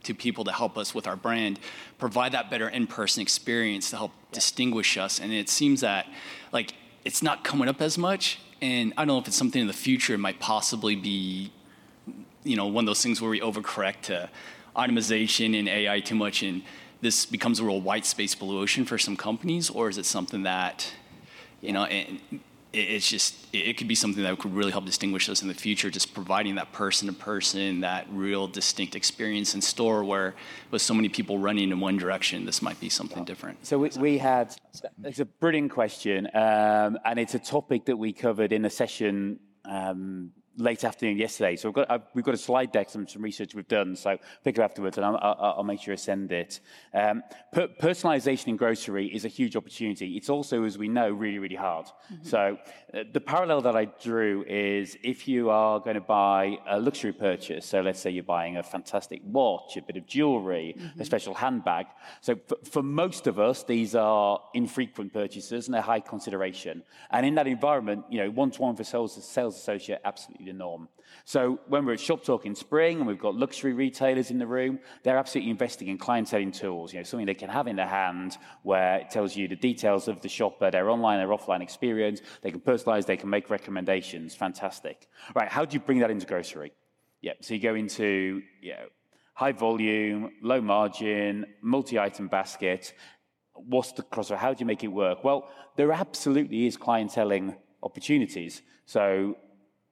[0.03, 1.59] to people to help us with our brand,
[1.99, 5.18] provide that better in-person experience to help distinguish us.
[5.18, 6.07] And it seems that
[6.53, 6.74] like
[7.07, 8.39] it's not coming up as much.
[8.61, 11.51] And I don't know if it's something in the future it might possibly be,
[12.45, 14.29] you know, one of those things where we overcorrect to
[14.76, 16.62] automation and AI too much, and
[17.01, 20.43] this becomes a real white space blue ocean for some companies, or is it something
[20.43, 20.93] that,
[21.61, 22.20] you know, and
[22.79, 25.91] it's just it could be something that could really help distinguish us in the future
[25.91, 30.35] just providing that person to person that real distinct experience in store where
[30.70, 33.64] with so many people running in one direction this might be something different.
[33.66, 34.55] So we, we had,
[35.05, 39.41] it's a brilliant question, um, and it's a topic that we covered in a session
[39.64, 41.57] um, late afternoon yesterday.
[41.57, 43.95] So we've got, I've, we've got a slide deck, some, some research we've done.
[43.97, 46.61] So pick it afterwards and I'll, I'll, I'll make sure I send it.
[46.93, 50.17] Um, per- personalization in grocery is a huge opportunity.
[50.17, 51.87] It's also, as we know, really, really hard.
[51.87, 52.25] Mm-hmm.
[52.25, 52.59] So
[52.93, 57.13] uh, the parallel that I drew is if you are going to buy a luxury
[57.13, 61.01] purchase, so let's say you're buying a fantastic watch, a bit of jewelry, mm-hmm.
[61.01, 61.87] a special handbag.
[62.21, 66.83] So for, for most of us, these are infrequent purchases and they're high consideration.
[67.11, 70.88] And in that environment, you know, one-to-one for sales, sales associate, absolutely norm.
[71.24, 74.78] So when we're at Shoptalk in spring and we've got luxury retailers in the room,
[75.03, 78.38] they're absolutely investing in clienteling tools, you know, something they can have in their hand
[78.62, 82.20] where it tells you the details of the shopper, uh, their online, their offline experience.
[82.42, 84.34] They can personalize, they can make recommendations.
[84.34, 85.07] Fantastic.
[85.34, 86.72] Right, how do you bring that into grocery?
[87.20, 88.86] Yeah, so you go into, you know,
[89.34, 92.92] high volume, low margin, multi-item basket.
[93.55, 94.36] What's the crossover?
[94.36, 95.24] How do you make it work?
[95.24, 98.62] Well, there absolutely is clienteling opportunities.
[98.86, 99.36] So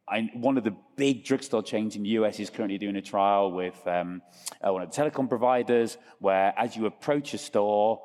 [0.09, 3.51] I, one of the big drugstore chains in the US is currently doing a trial
[3.51, 4.23] with um,
[4.65, 8.03] uh, one of the telecom providers where as you approach a store,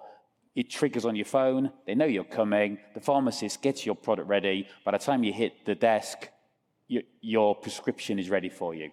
[0.55, 4.67] it triggers on your phone, they know you're coming, the pharmacist gets your product ready.
[4.83, 6.29] By the time you hit the desk,
[6.87, 8.91] you, your prescription is ready for you.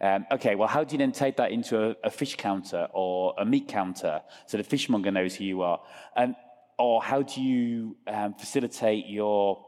[0.00, 3.34] Um, okay, well, how do you then take that into a, a, fish counter or
[3.38, 5.80] a meat counter so the fishmonger knows who you are?
[6.14, 6.36] And,
[6.78, 9.66] or how do you um, facilitate your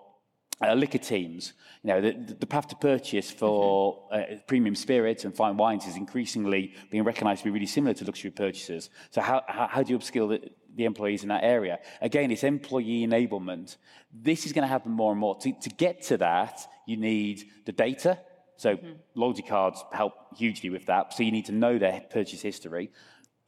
[0.61, 1.53] uh, liquor teams.
[1.83, 4.35] You know, the, the path to purchase for mm-hmm.
[4.35, 8.05] uh, premium spirits and fine wines is increasingly being recognised to be really similar to
[8.05, 8.91] luxury purchases.
[9.11, 11.81] So how, how, how do you upskill the, the, employees in that area?
[12.01, 13.77] Again, it's employee enablement.
[14.13, 15.37] This is going to happen more and more.
[15.41, 18.19] To, to get to that, you need the data.
[18.57, 18.93] So mm-hmm.
[19.15, 21.13] loyalty cards help hugely with that.
[21.15, 22.93] So you need to know their purchase history.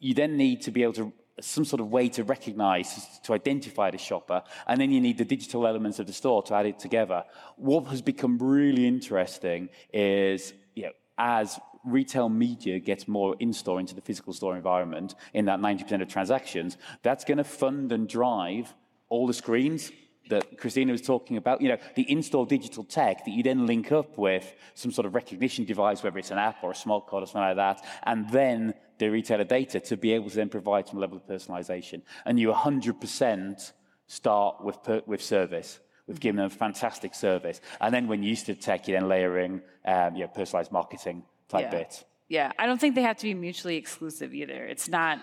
[0.00, 3.90] You then need to be able to some sort of way to recognize, to identify
[3.90, 6.78] the shopper, and then you need the digital elements of the store to add it
[6.78, 7.24] together.
[7.56, 13.94] What has become really interesting is, you know, as retail media gets more in-store into
[13.94, 18.72] the physical store environment, in that 90% of transactions, that's going to fund and drive
[19.08, 19.92] all the screens
[20.30, 23.92] that Krystina was talking about, you know, the in-store digital tech that you then link
[23.92, 27.22] up with some sort of recognition device, whether it's an app or a smart card
[27.22, 30.88] or something like that, and then the retailer data to be able to then provide
[30.88, 32.02] some level of personalization.
[32.24, 33.72] And you 100%
[34.06, 35.80] start with, per, with service.
[36.06, 37.60] We've given them fantastic service.
[37.80, 41.24] And then when you use the tech, you then layering um, you know, personalized marketing
[41.48, 41.78] type yeah.
[41.78, 42.04] bits.
[42.28, 44.64] Yeah, I don't think they have to be mutually exclusive either.
[44.64, 45.20] It's not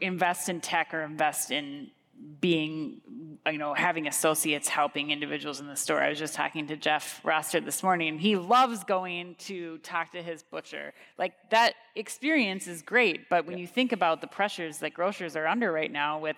[0.00, 1.90] invest in tech or invest in
[2.40, 3.00] being,
[3.46, 6.00] you know, having associates helping individuals in the store.
[6.00, 10.22] I was just talking to Jeff Roster this morning, he loves going to talk to
[10.22, 10.92] his butcher.
[11.18, 13.62] Like that experience is great, but when yeah.
[13.62, 16.36] you think about the pressures that grocers are under right now with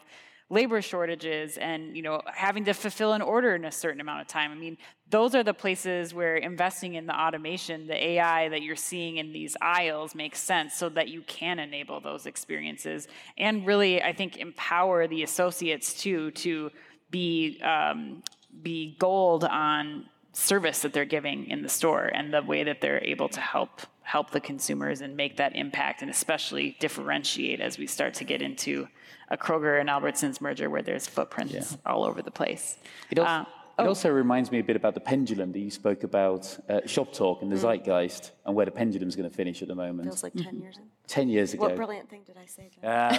[0.55, 4.29] labor shortages and you know having to fulfill an order in a certain amount of
[4.29, 4.53] time.
[4.53, 4.79] I mean
[5.11, 9.33] those are the places where investing in the automation the ai that you're seeing in
[9.33, 13.07] these aisles makes sense so that you can enable those experiences
[13.39, 16.71] and really i think empower the associates too to
[17.11, 18.23] be um,
[18.63, 23.05] be gold on service that they're giving in the store and the way that they're
[23.05, 27.87] able to help help the consumers and make that impact and especially differentiate as we
[27.87, 28.89] start to get into
[29.35, 31.63] a Kroger and Albertsons merger where there's footprints yeah.
[31.85, 32.79] all over the place.
[33.11, 33.45] It also, uh,
[33.79, 33.85] oh.
[33.85, 37.43] it also, reminds me a bit about the pendulum that you spoke about uh, Shoptalk
[37.43, 37.61] and the mm.
[37.61, 40.07] zeitgeist and where the pendulum's going to finish at the moment.
[40.07, 40.63] It feels like 10 mm-hmm.
[40.63, 40.85] years in.
[41.09, 41.65] 10 years ago.
[41.65, 43.19] What brilliant thing did I say, uh,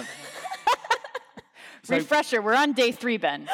[1.84, 3.48] so Refresher, we're on day three, Ben.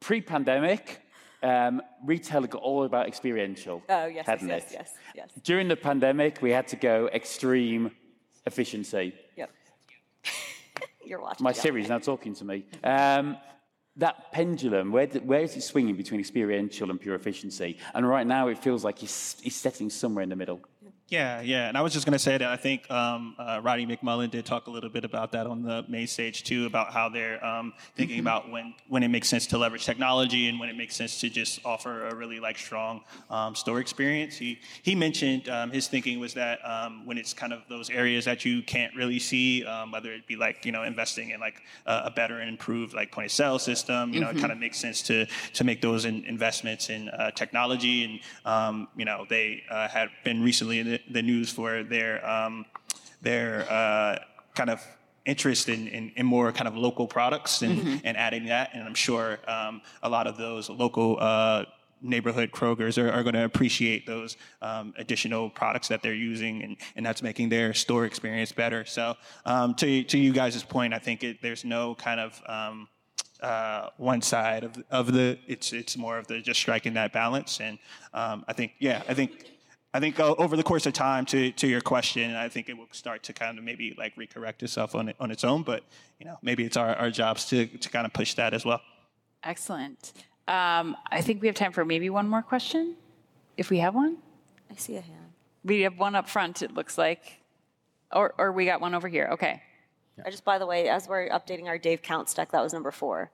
[0.00, 1.00] Pre-pandemic,
[1.42, 3.82] um, retail got all about experiential.
[3.88, 4.68] Oh, yes, hadn't yes, it?
[4.72, 5.42] yes, yes, yes.
[5.42, 7.90] During the pandemic, we had to go extreme
[8.46, 9.14] efficiency.
[9.36, 9.50] Yep.
[11.08, 11.44] You're watching.
[11.44, 12.66] My Siri is now talking to me.
[12.84, 13.36] Um,
[13.96, 17.78] that pendulum, where, where is it swinging between experiential and pure efficiency?
[17.94, 20.60] And right now, it feels like it's, it's settling somewhere in the middle.
[21.08, 23.86] Yeah, yeah, and I was just going to say that I think um, uh, Roddy
[23.86, 27.08] McMullen did talk a little bit about that on the main stage too, about how
[27.08, 28.26] they're um, thinking mm-hmm.
[28.26, 31.30] about when when it makes sense to leverage technology and when it makes sense to
[31.30, 33.00] just offer a really like strong
[33.30, 34.36] um, store experience.
[34.36, 38.26] He he mentioned um, his thinking was that um, when it's kind of those areas
[38.26, 41.62] that you can't really see, um, whether it be like you know investing in like
[41.86, 44.36] a, a better and improved like point of sale system, you know, mm-hmm.
[44.36, 48.20] it kind of makes sense to to make those in, investments in uh, technology.
[48.44, 52.64] And you know, they uh, had been recently in the the, news for their um,
[53.22, 54.18] their uh,
[54.54, 54.84] kind of
[55.24, 57.96] interest in, in, in, more kind of local products and, mm-hmm.
[58.02, 58.70] and adding that.
[58.72, 61.66] And I'm sure um, a lot of those local uh,
[62.00, 66.76] neighborhood Krogers are, are going to appreciate those um, additional products that they're using, and,
[66.96, 68.84] and that's making their store experience better.
[68.84, 72.88] So, um, to, to you guys' point, I think it, there's no kind of um,
[73.42, 77.60] uh, one side of, of the, it's, it's more of the just striking that balance.
[77.60, 77.78] And
[78.14, 79.44] um, I think, yeah, I think
[79.94, 82.76] I think uh, over the course of time, to, to your question, I think it
[82.76, 85.62] will start to kind of maybe like recorrect itself on, on its own.
[85.62, 85.82] But
[86.18, 88.82] you know, maybe it's our, our jobs to, to kind of push that as well.
[89.42, 90.12] Excellent.
[90.46, 92.96] Um, I think we have time for maybe one more question,
[93.56, 94.18] if we have one.
[94.70, 95.32] I see a hand.
[95.64, 96.62] We have one up front.
[96.62, 97.40] It looks like,
[98.12, 99.28] or or we got one over here.
[99.32, 99.62] Okay.
[100.24, 102.90] I just, by the way, as we're updating our Dave Count stack, that was number
[102.90, 103.30] four.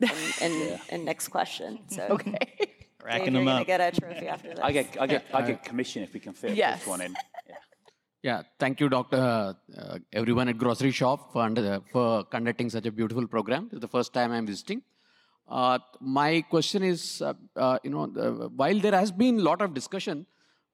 [0.00, 1.78] in, in, in next question.
[1.88, 2.73] So Okay.
[3.04, 4.58] Dave, Racking you're them gonna get a trophy after this.
[4.62, 6.78] I get, I get, I get commission if we can fit Yes.
[6.80, 7.12] this one in.
[7.48, 7.54] Yeah.
[8.22, 9.18] Yeah, thank you, Doctor.
[9.18, 13.64] Uh, everyone at Groceryshop for, under, for conducting such a beautiful program.
[13.64, 14.80] This is the first time I'm visiting.
[15.46, 19.60] Uh, my question is, uh, uh, you know, the, while there has been a lot
[19.60, 20.24] of discussion,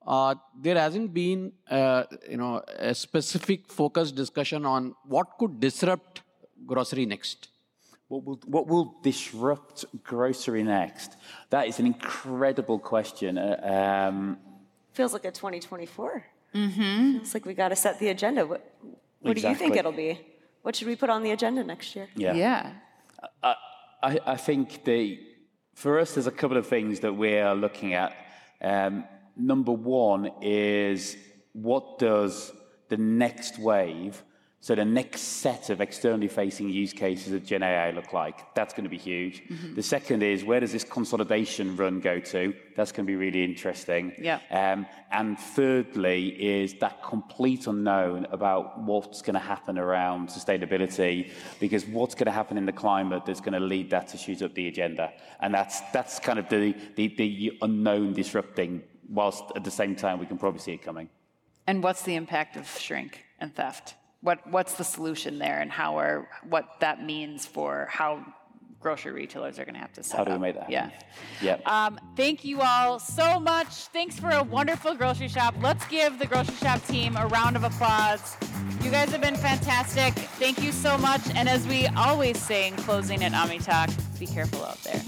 [0.07, 6.23] uh, there hasn't been, uh, you know, a specific focused discussion on what could disrupt
[6.67, 7.49] grocery next.
[8.11, 11.17] What will, what will disrupt grocery next?
[11.51, 13.39] That is an incredible question.
[13.39, 14.37] Uh, um,
[14.95, 16.25] Feels like a 2024.
[16.53, 17.19] Mm-hmm.
[17.19, 18.45] Feels like we got to set the agenda.
[18.45, 18.69] What,
[19.21, 20.21] what do you think it'll be?
[20.63, 22.09] What should we put on the agenda next year?
[22.17, 22.35] yeah.
[22.35, 22.73] Yeah.
[24.03, 25.21] I, I think the,
[25.77, 28.13] for us, there's a couple of things that we're looking at.
[28.61, 29.05] Um,
[29.37, 31.17] number one is
[31.53, 32.51] what does
[32.89, 34.25] the next wave,
[34.63, 38.55] so the next set of externally facing use cases of Gen AI look like?
[38.55, 39.43] That's going to be huge.
[39.75, 42.55] The second is where does this consolidation run go to?
[42.77, 44.13] That's going to be really interesting.
[44.19, 44.41] Yeah.
[44.51, 51.87] Um, and thirdly, is that complete unknown about what's going to happen around sustainability, because
[51.87, 54.55] what's going to happen in the climate that's going to lead that to shoot up
[54.55, 58.83] the agenda, and that's that's kind of the the, the unknown disrupting.
[59.09, 61.09] Whilst at the same time, we can probably see it coming.
[61.67, 63.95] And what's the impact of shrink and theft?
[64.23, 68.25] What what's the solution there, and how are what that means for how
[68.81, 70.41] grocery retailers are going to have to set How do we up?
[70.41, 70.85] make that Yeah.
[70.89, 71.07] happen?
[71.43, 71.57] Yeah.
[71.67, 73.67] Um, thank you all so much.
[73.69, 75.63] Thanks for a wonderful Groceryshop.
[75.63, 78.37] Let's give the Groceryshop team a round of applause.
[78.83, 80.15] You guys have been fantastic.
[80.15, 81.21] Thank you so much.
[81.35, 85.03] And as we always say in closing at Omni Talk, be careful out there.